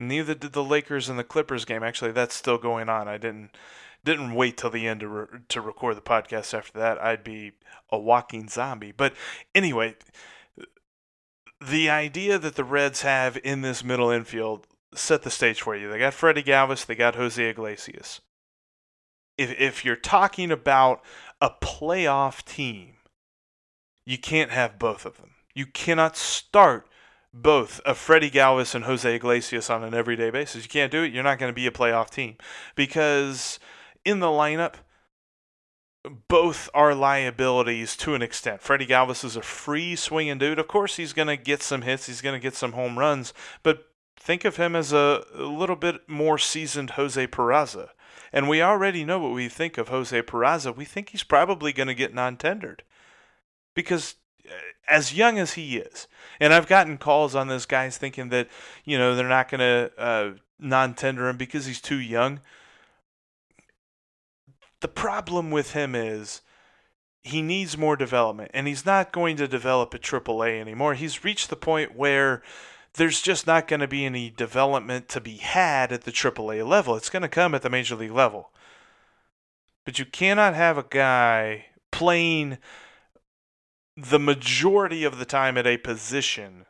Neither 0.00 0.34
did 0.34 0.52
the 0.52 0.64
Lakers 0.64 1.08
and 1.08 1.18
the 1.18 1.24
Clippers 1.24 1.64
game. 1.64 1.82
Actually, 1.82 2.12
that's 2.12 2.34
still 2.34 2.58
going 2.58 2.88
on. 2.88 3.08
I 3.08 3.18
didn't 3.18 3.50
didn't 4.04 4.34
wait 4.34 4.56
till 4.58 4.70
the 4.70 4.86
end 4.86 5.00
to 5.00 5.08
re- 5.08 5.38
to 5.48 5.60
record 5.60 5.96
the 5.96 6.02
podcast. 6.02 6.52
After 6.52 6.78
that, 6.78 7.02
I'd 7.02 7.24
be 7.24 7.52
a 7.90 7.98
walking 7.98 8.48
zombie. 8.48 8.92
But 8.92 9.14
anyway 9.54 9.96
the 11.60 11.88
idea 11.88 12.38
that 12.38 12.56
the 12.56 12.64
Reds 12.64 13.02
have 13.02 13.38
in 13.42 13.62
this 13.62 13.84
middle 13.84 14.10
infield 14.10 14.66
set 14.94 15.22
the 15.22 15.30
stage 15.30 15.62
for 15.62 15.76
you. 15.76 15.90
They 15.90 15.98
got 15.98 16.14
Freddie 16.14 16.42
Galvis, 16.42 16.86
they 16.86 16.94
got 16.94 17.16
Jose 17.16 17.42
Iglesias. 17.42 18.20
If 19.36 19.58
if 19.58 19.84
you're 19.84 19.96
talking 19.96 20.50
about 20.50 21.02
a 21.40 21.50
playoff 21.50 22.44
team, 22.44 22.96
you 24.06 24.18
can't 24.18 24.50
have 24.50 24.78
both 24.78 25.04
of 25.04 25.16
them. 25.16 25.30
You 25.54 25.66
cannot 25.66 26.16
start 26.16 26.88
both 27.34 27.80
of 27.80 27.98
Freddie 27.98 28.30
Galvis 28.30 28.76
and 28.76 28.84
Jose 28.84 29.12
Iglesias 29.12 29.68
on 29.68 29.82
an 29.82 29.92
everyday 29.92 30.30
basis. 30.30 30.62
You 30.62 30.68
can't 30.68 30.92
do 30.92 31.02
it. 31.02 31.12
You're 31.12 31.24
not 31.24 31.40
going 31.40 31.50
to 31.50 31.54
be 31.54 31.66
a 31.66 31.72
playoff 31.72 32.08
team 32.08 32.36
because 32.76 33.58
in 34.04 34.20
the 34.20 34.28
lineup, 34.28 34.74
both 36.28 36.68
are 36.74 36.94
liabilities 36.94 37.96
to 37.96 38.14
an 38.14 38.22
extent. 38.22 38.62
Freddie 38.62 38.86
Galvis 38.86 39.24
is 39.24 39.36
a 39.36 39.42
free 39.42 39.96
swinging 39.96 40.38
dude. 40.38 40.58
Of 40.58 40.68
course, 40.68 40.96
he's 40.96 41.12
going 41.12 41.28
to 41.28 41.36
get 41.36 41.62
some 41.62 41.82
hits, 41.82 42.06
he's 42.06 42.20
going 42.20 42.38
to 42.38 42.42
get 42.42 42.54
some 42.54 42.72
home 42.72 42.98
runs, 42.98 43.34
but 43.62 43.88
think 44.16 44.44
of 44.44 44.56
him 44.56 44.76
as 44.76 44.92
a, 44.92 45.24
little 45.34 45.76
bit 45.76 46.08
more 46.08 46.38
seasoned 46.38 46.90
Jose 46.90 47.26
Peraza. 47.28 47.88
And 48.32 48.48
we 48.48 48.62
already 48.62 49.04
know 49.04 49.18
what 49.18 49.32
we 49.32 49.48
think 49.48 49.78
of 49.78 49.88
Jose 49.88 50.22
Peraza. 50.22 50.76
We 50.76 50.84
think 50.84 51.10
he's 51.10 51.22
probably 51.22 51.72
going 51.72 51.88
to 51.88 51.94
get 51.94 52.14
non 52.14 52.36
tendered 52.36 52.82
because 53.74 54.16
as 54.88 55.14
young 55.14 55.38
as 55.38 55.54
he 55.54 55.76
is, 55.76 56.06
and 56.40 56.52
I've 56.52 56.66
gotten 56.66 56.98
calls 56.98 57.34
on 57.34 57.48
this 57.48 57.66
guys 57.66 57.96
thinking 57.96 58.28
that, 58.30 58.48
you 58.84 58.98
know, 58.98 59.14
they're 59.14 59.28
not 59.28 59.50
going 59.50 59.60
to 59.60 59.90
uh, 59.98 60.30
non 60.58 60.94
tender 60.94 61.28
him 61.28 61.36
because 61.36 61.66
he's 61.66 61.80
too 61.80 61.98
young. 61.98 62.40
The 64.80 64.88
problem 64.88 65.50
with 65.50 65.72
him 65.72 65.94
is 65.94 66.42
he 67.22 67.40
needs 67.40 67.78
more 67.78 67.96
development, 67.96 68.50
and 68.52 68.68
he's 68.68 68.84
not 68.84 69.12
going 69.12 69.36
to 69.36 69.48
develop 69.48 69.94
at 69.94 70.02
AAA 70.02 70.60
anymore. 70.60 70.94
He's 70.94 71.24
reached 71.24 71.48
the 71.48 71.56
point 71.56 71.96
where 71.96 72.42
there's 72.94 73.22
just 73.22 73.46
not 73.46 73.66
going 73.66 73.80
to 73.80 73.88
be 73.88 74.04
any 74.04 74.30
development 74.30 75.08
to 75.08 75.20
be 75.20 75.36
had 75.36 75.90
at 75.90 76.02
the 76.02 76.12
AAA 76.12 76.66
level. 76.66 76.96
It's 76.96 77.10
going 77.10 77.22
to 77.22 77.28
come 77.28 77.54
at 77.54 77.62
the 77.62 77.70
major 77.70 77.96
league 77.96 78.12
level. 78.12 78.50
But 79.84 79.98
you 79.98 80.04
cannot 80.04 80.54
have 80.54 80.78
a 80.78 80.86
guy 80.88 81.66
playing 81.90 82.58
the 83.96 84.18
majority 84.18 85.04
of 85.04 85.18
the 85.18 85.24
time 85.24 85.56
at 85.56 85.66
a 85.66 85.78
position 85.78 86.66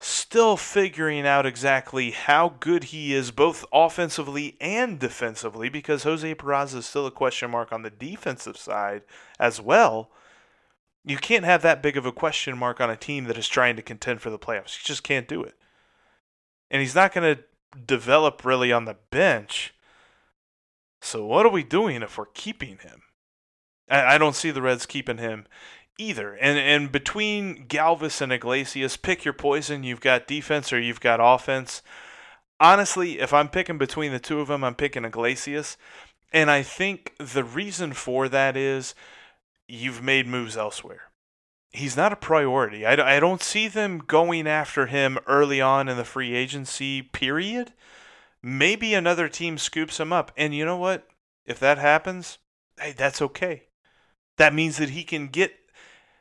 still 0.00 0.56
figuring 0.56 1.26
out 1.26 1.46
exactly 1.46 2.10
how 2.10 2.54
good 2.60 2.84
he 2.84 3.14
is 3.14 3.30
both 3.30 3.64
offensively 3.72 4.56
and 4.60 4.98
defensively 4.98 5.68
because 5.68 6.02
Jose 6.02 6.34
Peraza 6.34 6.76
is 6.76 6.86
still 6.86 7.06
a 7.06 7.10
question 7.10 7.50
mark 7.50 7.72
on 7.72 7.82
the 7.82 7.90
defensive 7.90 8.56
side 8.56 9.02
as 9.38 9.60
well. 9.60 10.10
You 11.04 11.16
can't 11.16 11.44
have 11.44 11.62
that 11.62 11.82
big 11.82 11.96
of 11.96 12.04
a 12.04 12.12
question 12.12 12.58
mark 12.58 12.80
on 12.80 12.90
a 12.90 12.96
team 12.96 13.24
that 13.24 13.38
is 13.38 13.48
trying 13.48 13.76
to 13.76 13.82
contend 13.82 14.20
for 14.20 14.30
the 14.30 14.38
playoffs. 14.38 14.78
You 14.78 14.84
just 14.84 15.02
can't 15.02 15.28
do 15.28 15.42
it. 15.42 15.54
And 16.70 16.82
he's 16.82 16.94
not 16.94 17.14
going 17.14 17.36
to 17.36 17.44
develop 17.86 18.44
really 18.44 18.72
on 18.72 18.84
the 18.84 18.96
bench. 19.10 19.72
So 21.00 21.24
what 21.24 21.46
are 21.46 21.52
we 21.52 21.62
doing 21.62 22.02
if 22.02 22.18
we're 22.18 22.26
keeping 22.26 22.78
him? 22.78 23.02
I, 23.88 24.18
don't 24.18 24.34
see 24.34 24.50
the 24.50 24.62
Reds 24.62 24.84
keeping 24.84 25.18
him 25.18 25.46
either. 25.98 26.34
And 26.34 26.58
and 26.58 26.92
between 26.92 27.66
Galvis 27.66 28.20
and 28.20 28.32
Iglesias, 28.32 28.96
pick 28.96 29.24
your 29.24 29.34
poison. 29.34 29.84
You've 29.84 30.00
got 30.00 30.26
defense 30.26 30.72
or 30.72 30.80
you've 30.80 31.00
got 31.00 31.20
offense. 31.22 31.82
Honestly, 32.58 33.18
if 33.20 33.32
I'm 33.34 33.48
picking 33.48 33.78
between 33.78 34.12
the 34.12 34.18
two 34.18 34.40
of 34.40 34.48
them, 34.48 34.64
I'm 34.64 34.74
picking 34.74 35.04
Iglesias. 35.04 35.76
And 36.32 36.50
I 36.50 36.62
think 36.62 37.14
the 37.18 37.44
reason 37.44 37.92
for 37.92 38.28
that 38.28 38.56
is 38.56 38.94
you've 39.68 40.02
made 40.02 40.26
moves 40.26 40.56
elsewhere. 40.56 41.02
He's 41.70 41.96
not 41.96 42.12
a 42.12 42.16
priority. 42.16 42.86
I, 42.86 43.16
I 43.16 43.20
don't 43.20 43.42
see 43.42 43.68
them 43.68 43.98
going 43.98 44.46
after 44.46 44.86
him 44.86 45.18
early 45.26 45.60
on 45.60 45.88
in 45.88 45.96
the 45.96 46.04
free 46.04 46.34
agency 46.34 47.02
period. 47.02 47.72
Maybe 48.42 48.94
another 48.94 49.28
team 49.28 49.58
scoops 49.58 50.00
him 50.00 50.12
up. 50.12 50.32
And 50.36 50.54
you 50.54 50.64
know 50.64 50.76
what? 50.76 51.06
If 51.44 51.58
that 51.60 51.78
happens, 51.78 52.38
hey, 52.80 52.94
that's 52.96 53.20
okay. 53.20 53.64
That 54.36 54.54
means 54.54 54.78
that 54.78 54.90
he 54.90 55.04
can 55.04 55.28
get 55.28 55.54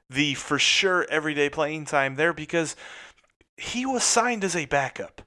the 0.10 0.34
for 0.34 0.60
sure 0.60 1.06
everyday 1.10 1.50
playing 1.50 1.86
time 1.86 2.16
there 2.16 2.34
because 2.34 2.76
he 3.58 3.86
was 3.86 4.04
signed 4.04 4.44
as 4.44 4.56
a 4.56 4.66
backup. 4.66 5.22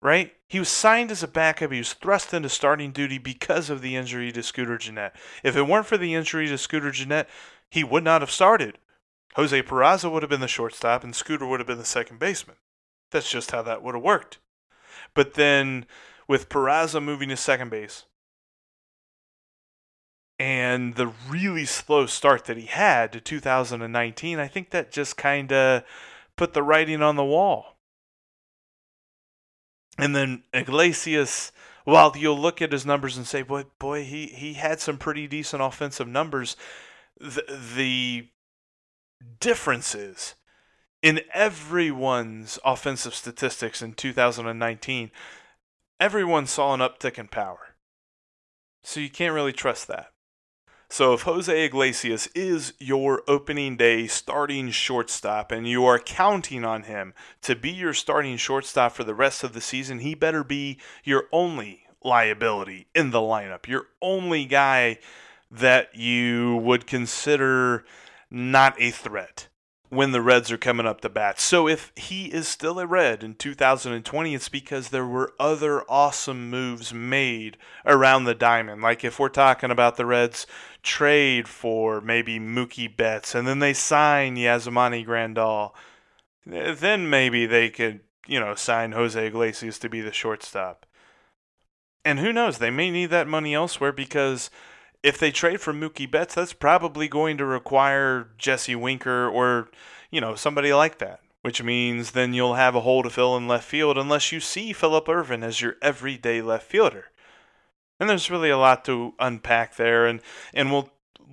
Right? 0.00 0.34
He 0.48 0.58
was 0.58 0.68
signed 0.68 1.10
as 1.10 1.22
a 1.22 1.28
backup. 1.28 1.72
He 1.72 1.78
was 1.78 1.94
thrust 1.94 2.34
into 2.34 2.48
starting 2.50 2.92
duty 2.92 3.18
because 3.18 3.70
of 3.70 3.80
the 3.80 3.96
injury 3.96 4.30
to 4.32 4.42
Scooter 4.42 4.76
Gennett. 4.76 5.14
If 5.42 5.56
it 5.56 5.66
weren't 5.66 5.86
for 5.86 5.96
the 5.96 6.14
injury 6.14 6.46
to 6.48 6.58
Scooter 6.58 6.90
Gennett, 6.90 7.28
he 7.70 7.82
would 7.82 8.04
not 8.04 8.20
have 8.20 8.30
started. 8.30 8.78
Jose 9.34 9.62
Peraza 9.62 10.12
would 10.12 10.22
have 10.22 10.30
been 10.30 10.40
the 10.40 10.48
shortstop 10.48 11.02
and 11.02 11.16
Scooter 11.16 11.46
would 11.46 11.58
have 11.58 11.66
been 11.66 11.78
the 11.78 11.84
second 11.84 12.18
baseman. 12.18 12.56
That's 13.10 13.30
just 13.30 13.50
how 13.50 13.62
that 13.62 13.82
would 13.82 13.94
have 13.94 14.04
worked. 14.04 14.38
But 15.14 15.34
then 15.34 15.86
with 16.28 16.48
Peraza 16.48 17.02
moving 17.02 17.30
to 17.30 17.36
second 17.36 17.70
base, 17.70 18.04
and 20.38 20.94
the 20.96 21.12
really 21.28 21.64
slow 21.64 22.06
start 22.06 22.46
that 22.46 22.56
he 22.56 22.66
had 22.66 23.12
to 23.12 23.20
2019, 23.20 24.38
I 24.38 24.48
think 24.48 24.70
that 24.70 24.90
just 24.90 25.16
kind 25.16 25.52
of 25.52 25.84
put 26.36 26.54
the 26.54 26.62
writing 26.62 27.02
on 27.02 27.16
the 27.16 27.24
wall. 27.24 27.76
And 29.98 30.14
then 30.14 30.42
Iglesias, 30.52 31.52
while 31.84 32.12
you'll 32.16 32.38
look 32.38 32.60
at 32.60 32.72
his 32.72 32.84
numbers 32.84 33.16
and 33.16 33.26
say, 33.26 33.42
boy, 33.42 33.64
boy, 33.78 34.04
he, 34.04 34.26
he 34.26 34.54
had 34.54 34.80
some 34.80 34.98
pretty 34.98 35.28
decent 35.28 35.62
offensive 35.62 36.08
numbers, 36.08 36.56
the, 37.20 37.44
the 37.76 38.28
differences 39.38 40.34
in 41.00 41.20
everyone's 41.32 42.58
offensive 42.64 43.14
statistics 43.14 43.82
in 43.82 43.92
2019, 43.92 45.10
everyone 46.00 46.46
saw 46.46 46.74
an 46.74 46.80
uptick 46.80 47.18
in 47.18 47.28
power. 47.28 47.76
So 48.82 49.00
you 49.00 49.10
can't 49.10 49.34
really 49.34 49.52
trust 49.52 49.86
that. 49.88 50.13
So 50.94 51.12
if 51.12 51.22
Jose 51.22 51.64
Iglesias 51.64 52.28
is 52.36 52.72
your 52.78 53.24
opening 53.26 53.76
day 53.76 54.06
starting 54.06 54.70
shortstop 54.70 55.50
and 55.50 55.66
you 55.66 55.84
are 55.86 55.98
counting 55.98 56.64
on 56.64 56.84
him 56.84 57.14
to 57.42 57.56
be 57.56 57.72
your 57.72 57.94
starting 57.94 58.36
shortstop 58.36 58.92
for 58.92 59.02
the 59.02 59.12
rest 59.12 59.42
of 59.42 59.54
the 59.54 59.60
season, 59.60 59.98
he 59.98 60.14
better 60.14 60.44
be 60.44 60.78
your 61.02 61.24
only 61.32 61.82
liability 62.04 62.86
in 62.94 63.10
the 63.10 63.18
lineup. 63.18 63.66
Your 63.66 63.88
only 64.00 64.44
guy 64.44 65.00
that 65.50 65.96
you 65.96 66.58
would 66.58 66.86
consider 66.86 67.84
not 68.30 68.80
a 68.80 68.92
threat 68.92 69.48
when 69.90 70.12
the 70.12 70.22
Reds 70.22 70.50
are 70.50 70.58
coming 70.58 70.86
up 70.86 71.00
to 71.02 71.08
bat. 71.08 71.38
So 71.38 71.68
if 71.68 71.92
he 71.94 72.26
is 72.26 72.48
still 72.48 72.78
a 72.78 72.86
Red 72.86 73.22
in 73.22 73.34
2020, 73.34 74.34
it's 74.34 74.48
because 74.48 74.88
there 74.88 75.06
were 75.06 75.34
other 75.38 75.82
awesome 75.90 76.50
moves 76.50 76.92
made 76.92 77.56
around 77.86 78.24
the 78.24 78.34
diamond. 78.34 78.82
Like 78.82 79.04
if 79.04 79.18
we're 79.18 79.28
talking 79.28 79.70
about 79.70 79.96
the 79.96 80.06
Reds 80.06 80.46
trade 80.82 81.48
for 81.48 82.00
maybe 82.00 82.38
Mookie 82.38 82.94
Betts 82.94 83.34
and 83.34 83.46
then 83.46 83.58
they 83.58 83.72
sign 83.72 84.36
Yasmani 84.36 85.06
Grandal. 85.06 85.72
then 86.46 87.08
maybe 87.08 87.46
they 87.46 87.70
could, 87.70 88.00
you 88.26 88.40
know, 88.40 88.54
sign 88.54 88.92
Jose 88.92 89.26
Iglesias 89.26 89.78
to 89.78 89.88
be 89.88 90.00
the 90.00 90.12
shortstop. 90.12 90.86
And 92.04 92.18
who 92.18 92.32
knows, 92.32 92.58
they 92.58 92.70
may 92.70 92.90
need 92.90 93.10
that 93.10 93.28
money 93.28 93.54
elsewhere 93.54 93.92
because 93.92 94.50
if 95.04 95.18
they 95.18 95.30
trade 95.30 95.60
for 95.60 95.74
Mookie 95.74 96.10
Betts, 96.10 96.34
that's 96.34 96.54
probably 96.54 97.08
going 97.08 97.36
to 97.36 97.44
require 97.44 98.30
Jesse 98.38 98.74
Winker 98.74 99.28
or, 99.28 99.68
you 100.10 100.18
know, 100.18 100.34
somebody 100.34 100.72
like 100.72 100.98
that. 100.98 101.20
Which 101.42 101.62
means 101.62 102.12
then 102.12 102.32
you'll 102.32 102.54
have 102.54 102.74
a 102.74 102.80
hole 102.80 103.02
to 103.02 103.10
fill 103.10 103.36
in 103.36 103.46
left 103.46 103.66
field 103.66 103.98
unless 103.98 104.32
you 104.32 104.40
see 104.40 104.72
Phillip 104.72 105.06
Ervin 105.06 105.42
as 105.42 105.60
your 105.60 105.76
everyday 105.82 106.40
left 106.40 106.66
fielder. 106.66 107.10
And 108.00 108.08
there's 108.08 108.30
really 108.30 108.48
a 108.48 108.56
lot 108.56 108.82
to 108.86 109.12
unpack 109.18 109.76
there, 109.76 110.06
and, 110.06 110.22
and 110.54 110.72
we'll 110.72 110.88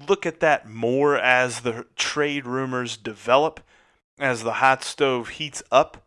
look 0.05 0.25
at 0.25 0.41
that 0.41 0.67
more 0.67 1.17
as 1.17 1.61
the 1.61 1.85
trade 1.95 2.45
rumors 2.45 2.97
develop, 2.97 3.61
as 4.19 4.43
the 4.43 4.53
hot 4.53 4.83
stove 4.83 5.29
heats 5.29 5.63
up. 5.71 6.05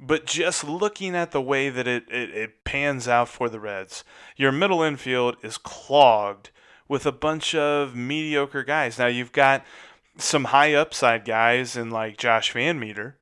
But 0.00 0.26
just 0.26 0.64
looking 0.64 1.14
at 1.14 1.30
the 1.30 1.40
way 1.40 1.70
that 1.70 1.86
it, 1.86 2.10
it, 2.10 2.30
it 2.30 2.64
pans 2.64 3.06
out 3.06 3.28
for 3.28 3.48
the 3.48 3.60
Reds, 3.60 4.02
your 4.36 4.50
middle 4.50 4.82
infield 4.82 5.36
is 5.44 5.58
clogged 5.58 6.50
with 6.88 7.06
a 7.06 7.12
bunch 7.12 7.54
of 7.54 7.94
mediocre 7.94 8.64
guys. 8.64 8.98
Now 8.98 9.06
you've 9.06 9.32
got 9.32 9.64
some 10.18 10.44
high 10.44 10.74
upside 10.74 11.24
guys 11.24 11.76
in 11.76 11.90
like 11.90 12.16
Josh 12.16 12.52
VanMeter, 12.52 13.14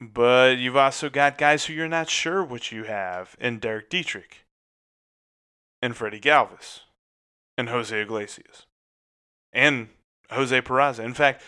but 0.00 0.58
you've 0.58 0.76
also 0.76 1.08
got 1.08 1.38
guys 1.38 1.64
who 1.64 1.72
you're 1.72 1.88
not 1.88 2.10
sure 2.10 2.44
what 2.44 2.72
you 2.72 2.84
have 2.84 3.36
in 3.40 3.58
Derek 3.58 3.90
Dietrich 3.90 4.44
and 5.80 5.96
Freddie 5.96 6.20
Galvis 6.20 6.80
and 7.56 7.68
Jose 7.68 7.98
Iglesias 7.98 8.66
and 9.52 9.88
Jose 10.30 10.60
Peraza. 10.62 11.04
In 11.04 11.14
fact, 11.14 11.42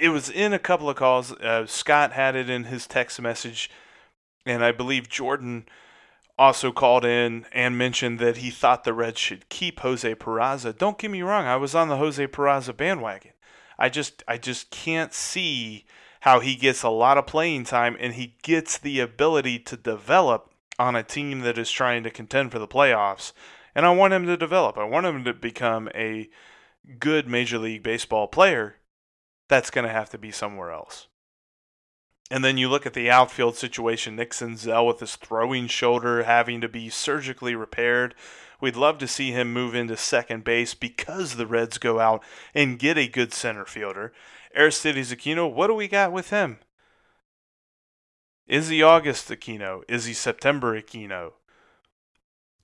it 0.00 0.08
was 0.08 0.30
in 0.30 0.52
a 0.52 0.58
couple 0.58 0.88
of 0.88 0.96
calls. 0.96 1.32
Uh, 1.32 1.66
Scott 1.66 2.12
had 2.12 2.34
it 2.34 2.48
in 2.48 2.64
his 2.64 2.86
text 2.86 3.20
message, 3.20 3.70
and 4.46 4.64
I 4.64 4.72
believe 4.72 5.08
Jordan 5.08 5.66
also 6.40 6.72
called 6.72 7.04
in 7.04 7.44
and 7.52 7.76
mentioned 7.76 8.18
that 8.18 8.38
he 8.38 8.50
thought 8.50 8.84
the 8.84 8.94
Reds 8.94 9.20
should 9.20 9.50
keep 9.50 9.80
Jose 9.80 10.14
Peraza. 10.14 10.76
Don't 10.76 10.96
get 10.96 11.10
me 11.10 11.20
wrong, 11.20 11.44
I 11.44 11.56
was 11.56 11.74
on 11.74 11.88
the 11.88 11.98
Jose 11.98 12.26
Peraza 12.28 12.74
bandwagon. 12.74 13.32
I 13.78 13.90
just 13.90 14.24
I 14.26 14.38
just 14.38 14.70
can't 14.70 15.12
see 15.12 15.84
how 16.20 16.40
he 16.40 16.56
gets 16.56 16.82
a 16.82 16.88
lot 16.88 17.18
of 17.18 17.26
playing 17.26 17.64
time 17.64 17.94
and 18.00 18.14
he 18.14 18.36
gets 18.42 18.78
the 18.78 19.00
ability 19.00 19.58
to 19.58 19.76
develop 19.76 20.50
on 20.78 20.96
a 20.96 21.02
team 21.02 21.40
that 21.40 21.58
is 21.58 21.70
trying 21.70 22.02
to 22.04 22.10
contend 22.10 22.52
for 22.52 22.58
the 22.58 22.66
playoffs. 22.66 23.32
And 23.74 23.84
I 23.84 23.90
want 23.90 24.14
him 24.14 24.24
to 24.24 24.36
develop. 24.38 24.78
I 24.78 24.84
want 24.84 25.04
him 25.04 25.24
to 25.24 25.34
become 25.34 25.90
a 25.94 26.30
good 26.98 27.28
Major 27.28 27.58
League 27.58 27.82
Baseball 27.82 28.28
player. 28.28 28.76
That's 29.48 29.70
going 29.70 29.86
to 29.86 29.92
have 29.92 30.08
to 30.10 30.18
be 30.18 30.30
somewhere 30.30 30.70
else. 30.70 31.06
And 32.30 32.44
then 32.44 32.56
you 32.56 32.68
look 32.68 32.86
at 32.86 32.94
the 32.94 33.10
outfield 33.10 33.56
situation 33.56 34.14
Nick 34.14 34.30
Senzel 34.30 34.86
with 34.86 35.00
his 35.00 35.16
throwing 35.16 35.66
shoulder 35.66 36.22
having 36.22 36.60
to 36.60 36.68
be 36.68 36.88
surgically 36.88 37.56
repaired. 37.56 38.14
We'd 38.60 38.76
love 38.76 38.98
to 38.98 39.08
see 39.08 39.32
him 39.32 39.52
move 39.52 39.74
into 39.74 39.96
second 39.96 40.44
base 40.44 40.74
because 40.74 41.34
the 41.34 41.46
Reds 41.46 41.78
go 41.78 41.98
out 41.98 42.22
and 42.54 42.78
get 42.78 42.96
a 42.96 43.08
good 43.08 43.32
center 43.32 43.64
fielder. 43.64 44.12
Aristides 44.54 45.12
Aquino, 45.12 45.52
what 45.52 45.66
do 45.66 45.74
we 45.74 45.88
got 45.88 46.12
with 46.12 46.30
him? 46.30 46.58
Is 48.46 48.68
he 48.68 48.82
August 48.82 49.28
Aquino? 49.28 49.82
Is 49.88 50.04
he 50.04 50.12
September 50.12 50.80
Aquino? 50.80 51.32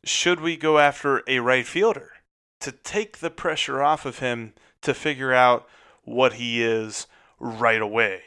Should 0.05 0.41
we 0.41 0.57
go 0.57 0.79
after 0.79 1.23
a 1.27 1.41
right 1.41 1.67
fielder 1.67 2.13
to 2.61 2.71
take 2.71 3.19
the 3.19 3.31
pressure 3.31 3.83
off 3.83 4.07
of 4.07 4.21
him 4.21 4.53
to 4.83 4.95
figure 4.95 5.33
out 5.33 5.67
what 6.05 6.35
he 6.35 6.63
is 6.63 7.07
right 7.41 7.81
away? 7.81 8.23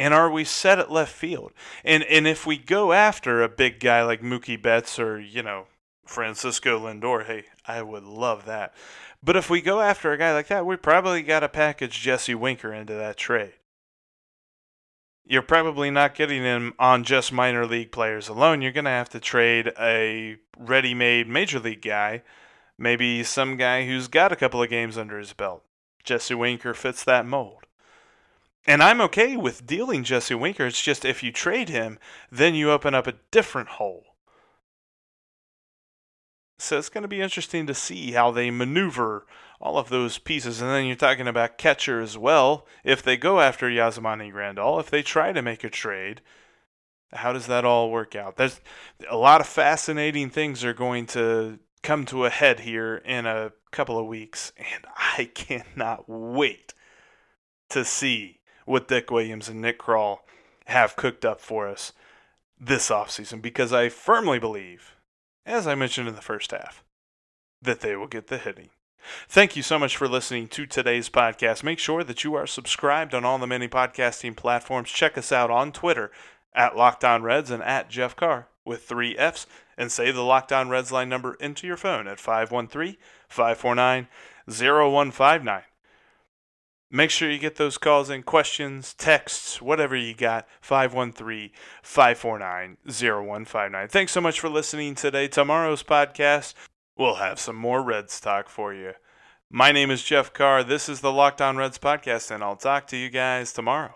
And 0.00 0.14
are 0.14 0.30
we 0.30 0.44
set 0.44 0.78
at 0.78 0.90
left 0.90 1.12
field? 1.12 1.52
And 1.84 2.02
and 2.04 2.26
if 2.26 2.46
we 2.46 2.56
go 2.56 2.92
after 2.92 3.42
a 3.42 3.48
big 3.50 3.80
guy 3.80 4.02
like 4.02 4.22
Mookie 4.22 4.60
Betts 4.60 4.98
or, 4.98 5.20
you 5.20 5.42
know, 5.42 5.66
Francisco 6.06 6.80
Lindor, 6.80 7.26
hey, 7.26 7.44
I 7.66 7.82
would 7.82 8.04
love 8.04 8.46
that. 8.46 8.74
But 9.22 9.36
if 9.36 9.50
we 9.50 9.60
go 9.60 9.80
after 9.80 10.10
a 10.10 10.16
guy 10.16 10.32
like 10.32 10.46
that, 10.46 10.64
we 10.64 10.76
probably 10.76 11.22
got 11.22 11.40
to 11.40 11.48
package 11.50 12.00
Jesse 12.00 12.34
Winker 12.34 12.72
into 12.72 12.94
that 12.94 13.18
trade. 13.18 13.52
You're 15.26 15.42
probably 15.42 15.90
not 15.90 16.14
getting 16.14 16.42
him 16.42 16.72
on 16.78 17.04
just 17.04 17.30
minor 17.30 17.66
league 17.66 17.92
players 17.92 18.28
alone. 18.28 18.62
You're 18.62 18.72
going 18.72 18.86
to 18.86 18.90
have 18.90 19.10
to 19.10 19.20
trade 19.20 19.70
a 19.78 20.38
ready 20.58 20.94
made 20.94 21.28
major 21.28 21.60
league 21.60 21.82
guy, 21.82 22.22
maybe 22.78 23.22
some 23.22 23.56
guy 23.56 23.86
who's 23.86 24.08
got 24.08 24.32
a 24.32 24.36
couple 24.36 24.62
of 24.62 24.70
games 24.70 24.96
under 24.96 25.18
his 25.18 25.34
belt. 25.34 25.62
Jesse 26.02 26.34
Winker 26.34 26.72
fits 26.72 27.04
that 27.04 27.26
mold. 27.26 27.66
And 28.66 28.82
I'm 28.82 29.00
okay 29.00 29.36
with 29.36 29.66
dealing 29.66 30.04
Jesse 30.04 30.34
Winker. 30.34 30.66
It's 30.66 30.82
just 30.82 31.04
if 31.04 31.22
you 31.22 31.32
trade 31.32 31.68
him, 31.68 31.98
then 32.30 32.54
you 32.54 32.70
open 32.70 32.94
up 32.94 33.06
a 33.06 33.14
different 33.30 33.68
hole. 33.68 34.04
So 36.58 36.78
it's 36.78 36.90
going 36.90 37.02
to 37.02 37.08
be 37.08 37.22
interesting 37.22 37.66
to 37.66 37.74
see 37.74 38.12
how 38.12 38.30
they 38.30 38.50
maneuver 38.50 39.26
all 39.60 39.78
of 39.78 39.88
those 39.88 40.18
pieces. 40.18 40.60
And 40.60 40.70
then 40.70 40.84
you're 40.84 40.94
talking 40.94 41.26
about 41.26 41.56
catcher 41.56 42.00
as 42.00 42.18
well. 42.18 42.66
If 42.84 43.02
they 43.02 43.16
go 43.16 43.40
after 43.40 43.68
Yasmani 43.68 44.30
Grandal, 44.30 44.78
if 44.78 44.90
they 44.90 45.02
try 45.02 45.32
to 45.32 45.40
make 45.40 45.64
a 45.64 45.70
trade, 45.70 46.20
how 47.12 47.32
does 47.32 47.46
that 47.46 47.64
all 47.64 47.90
work 47.90 48.14
out? 48.14 48.36
There's 48.36 48.60
a 49.08 49.16
lot 49.16 49.40
of 49.40 49.46
fascinating 49.46 50.28
things 50.28 50.62
are 50.62 50.74
going 50.74 51.06
to 51.06 51.58
come 51.82 52.04
to 52.06 52.26
a 52.26 52.30
head 52.30 52.60
here 52.60 52.96
in 52.96 53.24
a 53.24 53.52
couple 53.70 53.98
of 53.98 54.06
weeks. 54.06 54.52
And 54.58 54.84
I 54.96 55.24
cannot 55.34 56.04
wait 56.06 56.74
to 57.70 57.86
see 57.86 58.39
what 58.64 58.88
Dick 58.88 59.10
Williams 59.10 59.48
and 59.48 59.60
Nick 59.60 59.78
Krall 59.78 60.20
have 60.66 60.96
cooked 60.96 61.24
up 61.24 61.40
for 61.40 61.68
us 61.68 61.92
this 62.58 62.90
offseason 62.90 63.40
because 63.40 63.72
I 63.72 63.88
firmly 63.88 64.38
believe, 64.38 64.94
as 65.46 65.66
I 65.66 65.74
mentioned 65.74 66.08
in 66.08 66.14
the 66.14 66.20
first 66.20 66.50
half, 66.50 66.84
that 67.62 67.80
they 67.80 67.96
will 67.96 68.06
get 68.06 68.28
the 68.28 68.38
hitting. 68.38 68.70
Thank 69.28 69.56
you 69.56 69.62
so 69.62 69.78
much 69.78 69.96
for 69.96 70.06
listening 70.06 70.48
to 70.48 70.66
today's 70.66 71.08
podcast. 71.08 71.62
Make 71.62 71.78
sure 71.78 72.04
that 72.04 72.22
you 72.22 72.34
are 72.34 72.46
subscribed 72.46 73.14
on 73.14 73.24
all 73.24 73.38
the 73.38 73.46
many 73.46 73.66
podcasting 73.66 74.36
platforms. 74.36 74.90
Check 74.90 75.16
us 75.16 75.32
out 75.32 75.50
on 75.50 75.72
Twitter 75.72 76.10
at 76.54 76.76
Locked 76.76 77.04
On 77.04 77.22
Reds 77.22 77.50
and 77.50 77.62
at 77.62 77.88
Jeff 77.88 78.14
Carr 78.14 78.48
with 78.64 78.82
three 78.82 79.16
F's 79.16 79.46
and 79.78 79.90
save 79.90 80.14
the 80.14 80.22
Locked 80.22 80.52
On 80.52 80.68
Reds 80.68 80.92
line 80.92 81.08
number 81.08 81.34
into 81.34 81.66
your 81.66 81.78
phone 81.78 82.06
at 82.06 82.20
513 82.20 82.96
549 83.28 84.08
0159. 84.46 85.62
Make 86.92 87.10
sure 87.10 87.30
you 87.30 87.38
get 87.38 87.54
those 87.54 87.78
calls 87.78 88.10
in, 88.10 88.24
questions, 88.24 88.94
texts, 88.94 89.62
whatever 89.62 89.94
you 89.94 90.12
got. 90.12 90.48
513 90.60 91.50
549 91.82 92.78
0159. 92.84 93.88
Thanks 93.88 94.10
so 94.10 94.20
much 94.20 94.40
for 94.40 94.48
listening 94.48 94.96
today. 94.96 95.28
Tomorrow's 95.28 95.84
podcast, 95.84 96.54
we'll 96.98 97.16
have 97.16 97.38
some 97.38 97.54
more 97.54 97.80
Reds 97.80 98.20
talk 98.20 98.48
for 98.48 98.74
you. 98.74 98.94
My 99.48 99.70
name 99.70 99.92
is 99.92 100.02
Jeff 100.02 100.32
Carr. 100.32 100.64
This 100.64 100.88
is 100.88 101.00
the 101.00 101.12
Locked 101.12 101.40
On 101.40 101.56
Reds 101.56 101.78
podcast, 101.78 102.32
and 102.32 102.42
I'll 102.42 102.56
talk 102.56 102.88
to 102.88 102.96
you 102.96 103.08
guys 103.08 103.52
tomorrow. 103.52 103.94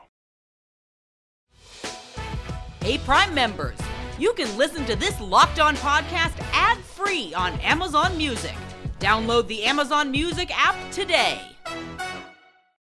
Hey, 2.80 2.98
Prime 2.98 3.34
members, 3.34 3.78
you 4.20 4.34
can 4.34 4.56
listen 4.56 4.84
to 4.84 4.94
this 4.94 5.20
Locked 5.20 5.58
On 5.58 5.74
podcast 5.76 6.38
ad 6.52 6.78
free 6.78 7.34
on 7.34 7.58
Amazon 7.60 8.16
Music. 8.16 8.54
Download 9.00 9.48
the 9.48 9.64
Amazon 9.64 10.12
Music 10.12 10.50
app 10.56 10.76
today. 10.92 11.40